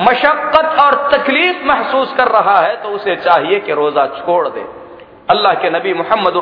[0.00, 4.66] मशक्कत और तकलीफ़ महसूस कर रहा है तो उसे चाहिए कि रोजा छोड़ दे।
[5.30, 6.34] अल्लाह के नबी मोहम्मद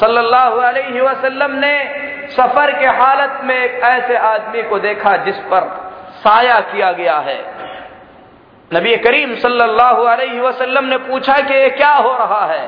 [0.00, 1.74] सल्लल्लाहु अलैहि वसल्लम ने
[2.30, 5.66] सफ़र के हालत में एक ऐसे आदमी को देखा जिस पर
[6.18, 7.38] साया किया गया है।
[8.70, 12.62] नबी करीम सल्लल्लाहु अलैहि वसल्लम ने पूछा कि ये क्या हो रहा है?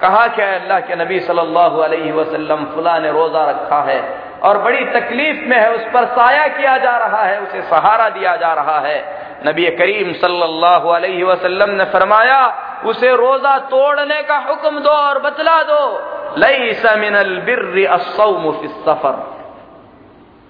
[0.00, 4.84] कहा कि अल्लाह के नबी सल्लल्लाहु अलैहि वसल्लम फुला ने रोजा रखा है और बड़ी
[4.84, 8.78] तकलीफ़ में है, उस पर साया किया जा रहा है, उसे सहारा दिया जा रहा
[8.78, 12.40] है। नबी करीम सल्लल्लाहु अलैहि वसल्लम ने फरमाया,
[12.86, 15.82] उसे रोजा तोड़ने का हुक्म दो और बतला दो।
[16.38, 17.40] लई समिनल
[18.66, 19.36] सफ़र।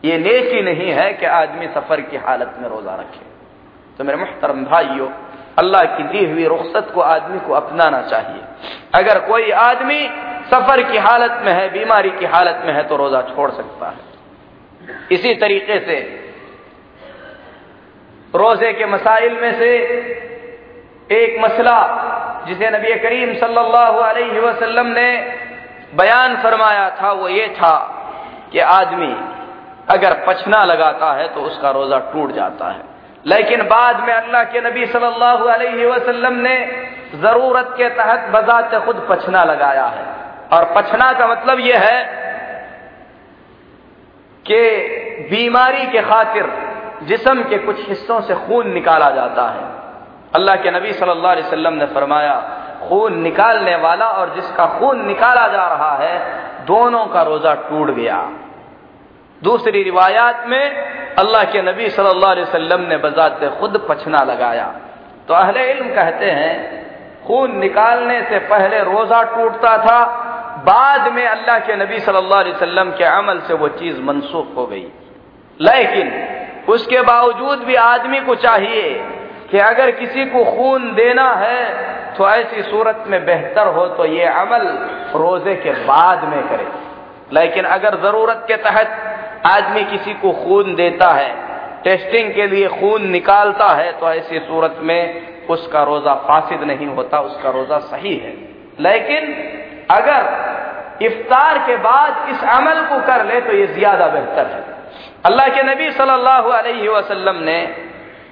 [0.04, 3.24] ये नेकी नहीं है कि आदमी सफ़र की हालत में रोजा रखे।
[3.98, 5.08] तो मेरे मुहतरम भाइयों
[5.56, 8.42] अल्लाह की दी हुई रुख्सत को आदमी को अपनाना चाहिए।
[8.94, 10.00] अगर कोई आदमी
[10.50, 14.94] सफ़र की हालत में है, बीमारी की हालत में है तो रोजा छोड़ सकता है।
[15.12, 15.98] इसी तरीके से
[18.34, 19.70] रोज़े के मसाइल में से
[21.12, 21.78] एक मसला
[22.48, 25.08] जिसे नबी करीम सल्लल्लाहु अलैहि वसल्लम ने
[25.94, 27.76] बयान फरमाया था, वो ये था
[28.52, 29.14] कि आदमी
[29.90, 32.82] अगर पछना लगाता है तो उसका रोजा टूट जाता है।
[33.26, 36.56] लेकिन बाद में अल्लाह के नबी सल्लल्लाहु अलैहि वसल्लम ने
[37.14, 40.04] ज़रूरत के तहत बजात खुद पछना लगाया है।
[40.52, 42.02] और पछना का मतलब यह है
[44.46, 44.60] कि
[45.30, 46.50] बीमारी के खातिर
[47.02, 49.64] जिसम के कुछ हिस्सों से खून निकाला जाता है।
[50.34, 52.34] अल्लाह के नबी सल्लल्लाहु अलैहि वसल्लम ने फरमाया,
[52.88, 56.14] खून निकालने वाला और जिसका खून निकाला जा रहा है,
[56.66, 58.18] दोनों का रोजा टूट गया।
[59.42, 60.64] दूसरी रिवायात में
[61.18, 64.66] अल्लाह के नबी सल्लल्लाहु अलैहि वसल्लम ने बजात खुद पछना लगाया।
[65.28, 66.54] तो अहले इल्म कहते हैं,
[67.26, 70.00] खून निकालने से पहले रोजा टूटता था,
[70.66, 74.66] बाद में अल्लाह के नबी सल्लल्लाहु अलैहि वसल्लम के अमल से वो चीज़ मनसूख हो
[74.66, 74.86] गई।
[75.60, 76.12] लेकिन
[76.68, 78.88] उसके बावजूद भी आदमी को चाहिए
[79.50, 81.60] कि अगर किसी को खून देना है
[82.16, 84.66] तो ऐसी सूरत में बेहतर हो तो ये अमल
[85.14, 86.66] रोज़े के बाद में करे।
[87.32, 88.88] लेकिन अगर ज़रूरत के तहत
[89.46, 91.30] आदमी किसी को खून देता है
[91.84, 97.20] टेस्टिंग के लिए खून निकालता है तो ऐसी सूरत में उसका रोजा फासिद नहीं होता,
[97.20, 98.32] उसका रोजा सही है।
[98.80, 99.22] लेकिन
[99.90, 104.64] अगर इफ्तार के बाद इस अमल को कर ले तो ये ज़्यादा बेहतर है।
[105.26, 107.60] अल्लाह के नबी सल्लल्लाहु अलैहि वसल्लम ने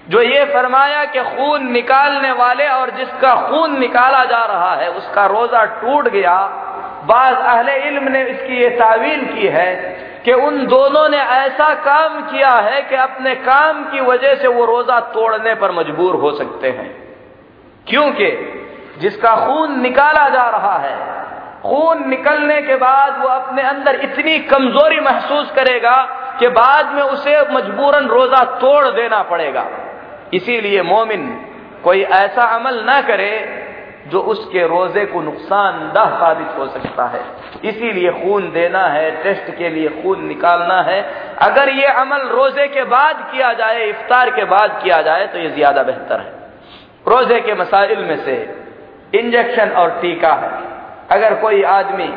[0.08, 5.26] जो ये फरमाया कि खून निकालने वाले और जिसका खून निकाला जा रहा है, उसका
[5.28, 6.36] रोजा टूट गया।
[7.06, 9.70] बाज अहले इल्म ने इसकी ये तावील की है
[10.24, 14.64] कि उन दोनों ने ऐसा काम किया है कि अपने काम की वजह से वो
[14.64, 17.16] रोजा तोड़ने पर मजबूर हो सकते हैं।
[17.86, 18.60] क्योंकि
[18.98, 21.24] जिसका खून निकाला जा रहा है,
[21.62, 25.96] खून निकलने के बाद वो अपने अंदर इतनी कमज़ोरी महसूस करेगा
[26.40, 29.66] कि बाद में उसे मजबूरन रोजा तोड़ देना पड़ेगा।
[30.34, 31.46] इसीलिए मोमिन
[31.84, 33.60] कोई ऐसा अमल ना करे
[34.04, 37.20] जो उसके रोज़े को नुकसानदाह साबित हो सकता है।
[37.64, 41.00] इसीलिए खून देना है, टेस्ट के लिए खून निकालना है।
[41.42, 45.50] अगर ये अमल रोज़े के बाद किया जाए, इफ्तार के बाद किया जाए तो ये
[45.50, 46.32] ज़्यादा बेहतर है।
[47.08, 48.36] रोज़े के मसाइल में से
[49.14, 50.50] इंजेक्शन और टीका है।
[51.10, 52.12] अगर कोई आदमी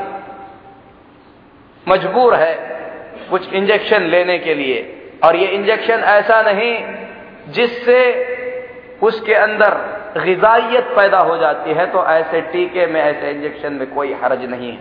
[1.86, 2.54] मजबूर है
[3.30, 4.80] कुछ इंजेक्शन लेने के लिए,
[5.24, 6.74] और ये इंजेक्शन ऐसा नहीं
[7.54, 8.00] जिससे
[9.02, 9.76] उसके अंदर
[10.18, 14.72] गजाइत पैदा हो जाती है तो ऐसे टीके में, ऐसे इंजेक्शन में कोई हर्ज नहीं
[14.72, 14.80] है।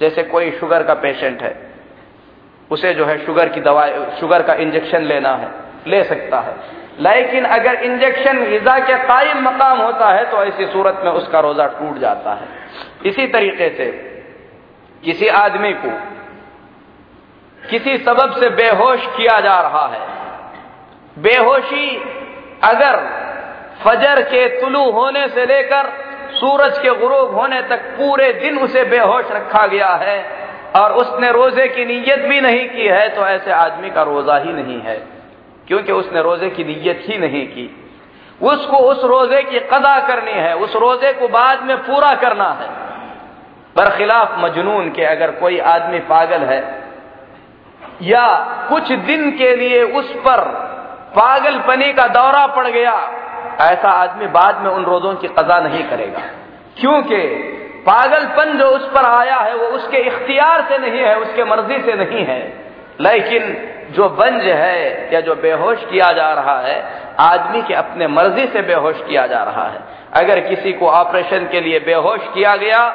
[0.00, 1.54] जैसे कोई शुगर का पेशेंट है,
[2.70, 3.86] उसे जो है शुगर की दवा
[4.20, 5.48] शुगर का इंजेक्शन लेना है,
[5.86, 6.54] ले सकता है।
[7.00, 11.66] लेकिन अगर इंजेक्शन गजा के कायम मकाम होता है तो ऐसी सूरत में उसका रोजा
[11.66, 12.48] टूट जाता है।
[13.06, 13.86] इसी तरीके से
[15.02, 15.90] किसी आदमी को
[17.62, 20.00] किसी सबब से बेहोश किया जा रहा है।
[21.18, 21.96] बेहोशी
[22.64, 22.96] अगर
[23.80, 25.92] फजर के तुलू होने से लेकर
[26.34, 30.18] सूरज के गुरूब होने तक पूरे दिन उसे बेहोश रखा गया है।
[30.76, 34.52] और उसने रोज़े की नीयत भी नहीं की है तो ऐसे आदमी का रोजा ही
[34.52, 34.96] नहीं है,
[35.68, 37.66] क्योंकि उसने रोज़े की नीयत ही नहीं की।
[38.42, 42.68] उसको उस रोज़े की कदा करनी है, उस रोज़े को बाद में पूरा करना है।
[43.76, 46.60] बरखिलाफ मजनून के अगर कोई आदमी पागल है,
[48.02, 48.26] या
[48.68, 50.40] कुछ दिन के लिए उस पर
[51.14, 52.94] पागलपनी का दौरा पड़ गया
[53.60, 56.20] ऐसा आदमी बाद में उन रोजों की कजा नहीं करेगा।
[56.80, 57.18] क्योंकि
[57.86, 61.94] पागलपन जो उस पर आया है, वो उसके इख्तियार से नहीं है, उसके मर्ज़ी से
[61.94, 62.64] नहीं है।
[63.00, 66.84] लेकिन जो बंज है या जो बेहोश किया जा रहा है,
[67.20, 69.80] आदमी के अपने मर्ज़ी से बेहोश किया जा रहा है।
[70.12, 72.88] अगर किसी को ऑपरेशन के लिए बेहोश किया गया,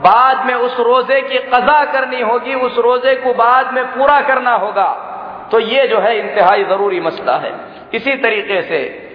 [0.00, 4.54] बाद में उस रोज़े की कजा करनी होगी, उस रोज़े को बाद में पूरा करना
[4.54, 5.06] होगा
[5.52, 7.52] तो ये जो है इंतहाई ज़रूरी मसला है।
[7.94, 9.09] इसी तरीके से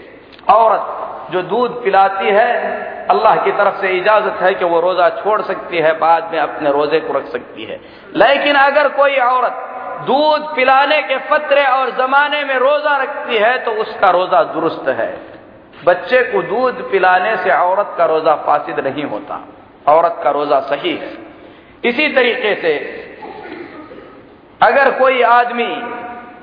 [0.50, 2.52] औरत जो दूध पिलाती है,
[3.10, 6.72] अल्लाह की तरफ़ से इजाज़त है कि वो रोजा छोड़ सकती है, बाद में अपने
[6.72, 7.80] रोज़े को रख सकती है।
[8.16, 9.62] लेकिन अगर कोई औरत
[10.08, 15.12] दूध पिलाने के फतरे और जमाने में रोजा रखती है तो उसका रोजा दुरुस्त है।
[15.86, 19.42] बच्चे को दूध पिलाने से औरत का रोजा फासिद नहीं होता।
[19.88, 21.12] औरत का रोजा सही है।
[21.86, 22.74] इसी तरीके से
[24.62, 25.68] अगर कोई आदमी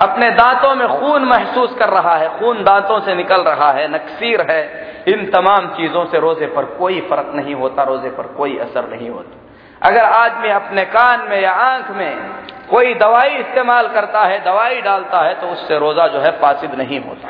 [0.02, 4.40] अपने दांतों में खून महसूस कर रहा है, खून दांतों से निकल रहा है, नक्सीर
[4.50, 4.62] है।
[5.08, 9.10] इन तमाम चीज़ों से रोज़े पर कोई फ़र्क नहीं होता, रोज़े पर कोई असर नहीं
[9.10, 9.38] होता।
[9.88, 12.18] अगर आदमी अपने कान में या आँख में
[12.70, 17.00] कोई दवाई इस्तेमाल करता है, दवाई डालता है तो उससे रोजा जो है फासिद नहीं
[17.00, 17.28] होता।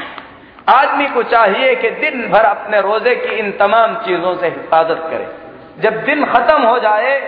[0.73, 5.27] आदमी को चाहिए कि दिन भर अपने रोज़े की इन तमाम चीज़ों से हिफाजत करे।
[5.79, 7.18] जब दिन खत्म हो जाए,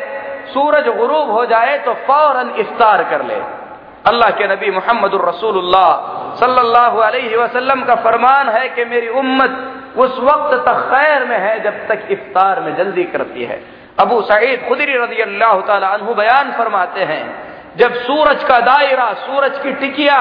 [0.48, 3.40] सूरज गुरूब हो जाए तो फ़ौरन इफ्तार कर ले।
[4.04, 5.12] अल्लाह के नबी मोहम्मद
[6.36, 9.52] सल्लल्लाहु अलैहि वसल्लम का फरमान है कि मेरी उम्मत
[9.96, 13.60] उस वक्त तक खैर में है, जब तक इफ्तार में जल्दी करती है।
[14.00, 15.60] अबू सईद खुदरी रज़ी अल्लाह
[15.98, 17.24] तु बयान फरमाते हैं,
[17.76, 20.20] जब सूरज का दायरा, सूरज की टिकिया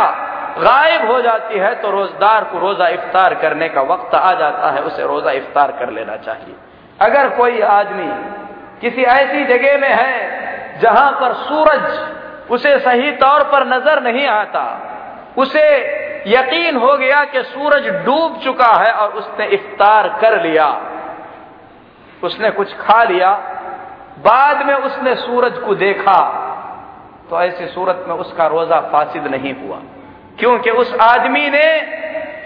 [0.59, 4.81] गायब हो जाती है तो रोजदार को रोजा इफ्तार करने का वक्त आ जाता है,
[4.83, 6.55] उसे रोजा इफ्तार कर लेना चाहिए।
[7.01, 8.09] अगर कोई आदमी
[8.81, 10.15] किसी ऐसी जगह में है,
[10.81, 11.87] जहाँ पर सूरज
[12.53, 14.65] उसे सही तौर पर नज़र नहीं आता।
[15.37, 15.65] उसे
[16.27, 20.67] यकीन हो गया कि सूरज डूब चुका है और उसने इफ्तार कर लिया।
[22.23, 23.31] उसने कुछ खा लिया।
[24.19, 26.19] बाद में उसने सूरज को देखा।
[27.29, 29.79] तो ऐसी सूरत में उसका रोजा फासिद नहीं हुआ।
[30.39, 31.65] क्योंकि उस आदमी ने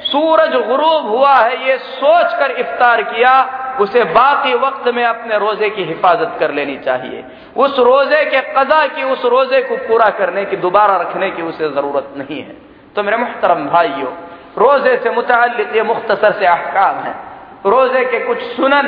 [0.01, 5.83] सूरज गुरूब हुआ है, ये सोचकर इफ्तार किया, उसे बाकी वक्त में अपने रोज़े की
[5.83, 7.23] हिफाजत कर लेनी चाहिए।
[7.55, 11.69] उस रोज़े के कजा की, उस रोज़े को पूरा करने की, दोबारा रखने की उसे
[11.69, 12.55] ज़रूरत नहीं है।
[12.95, 14.11] तो मेरे मुहतरम भाइयों,
[14.57, 17.13] रोज़े से मुतल ये मुख्तसर से अहकाम है।
[17.65, 18.87] रोज़े के कुछ सुनन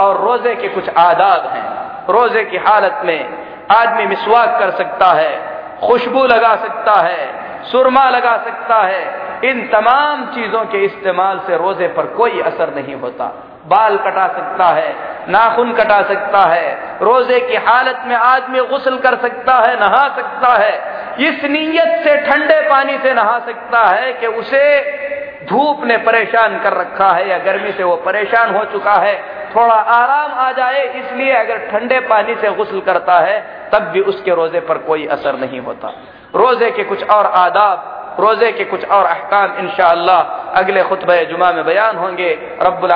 [0.00, 3.38] और रोज़े के कुछ आदाब हैं। रोज़े की हालत में
[3.70, 5.32] आदमी मिसवाक कर सकता है,
[5.80, 11.88] खुशबू लगा सकता है, सुरमा लगा सकता है इन तमाम चीज़ों के इस्तेमाल से रोज़े
[11.88, 13.24] पर कोई असर नहीं होता।
[13.66, 14.94] बाल कटा सकता है,
[15.28, 20.52] नाखून कटा सकता है, रोज़े की हालत में आदमी गुसल कर सकता है, नहा सकता
[20.54, 20.74] है,
[21.20, 24.64] इस नीयत से ठंडे पानी से नहा सकता है कि उसे
[25.44, 29.16] धूप ने परेशान कर रखा है या गर्मी से वो परेशान हो चुका है,
[29.56, 33.40] थोड़ा आराम आ जाए, इसलिए अगर ठंडे पानी से गुसल करता है,
[33.72, 35.92] तब भी उसके रोज़े पर कोई असर नहीं होता।
[36.34, 37.90] रोज़े के कुछ और आदाब
[38.20, 39.88] रोज़े के कुछ और अहकाम इनशा
[40.54, 42.30] अगले खुतब जुमा में बयान होंगे।
[42.62, 42.90] रब्बुल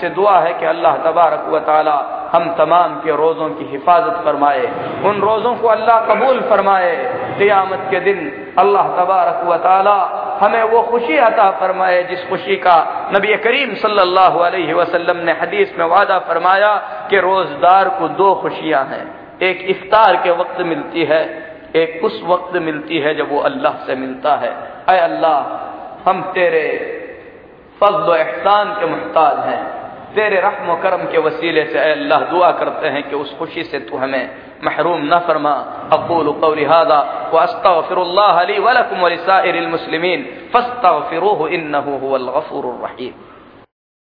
[0.00, 1.96] से दुआ है कि अल्लाह तबारक व ताली
[2.28, 4.66] हम तमाम के रोज़ों की हिफाजत फरमाए।
[5.04, 6.94] उन रोज़ों को अल्लाह कबूल फरमाए।
[7.38, 8.18] क़ियामत के दिन
[8.58, 9.98] अल्लाह तबारक व ताली
[10.36, 12.76] हमें वो खुशी अता फरमाए जिस खुशी का
[13.16, 16.74] नबी करीम सल्लल्लाहु अलैहि वसल्लम ने हदीस में वादा फरमाया
[17.10, 19.04] कि रोजदार को दो खुशियाँ हैं।
[19.42, 21.22] एक इफ्तार के वक्त मिलती है
[21.76, 24.50] एक उस वक्त मिलती है जब वो अल्लाह से मिलता है।
[24.88, 25.38] अय अल्लाह,
[26.10, 26.66] हम तेरे
[27.80, 29.64] फजल एहसान के मुहताज हैं।
[30.14, 33.96] तेरे रहम करम के वसीले से अल्लाह दुआ करते हैं कि उस खुशी से तू
[33.96, 34.30] हमें
[34.64, 35.52] महरूम न फरमा।
[35.92, 42.74] अकूल कौली हादा व अस्तगफिरुल्लाह ली व लकुम व लिसाइरिल मुस्लिमीन। फस्तगफिरूहु इन्नहु हुवल गफूरुर
[42.74, 43.12] रहीम।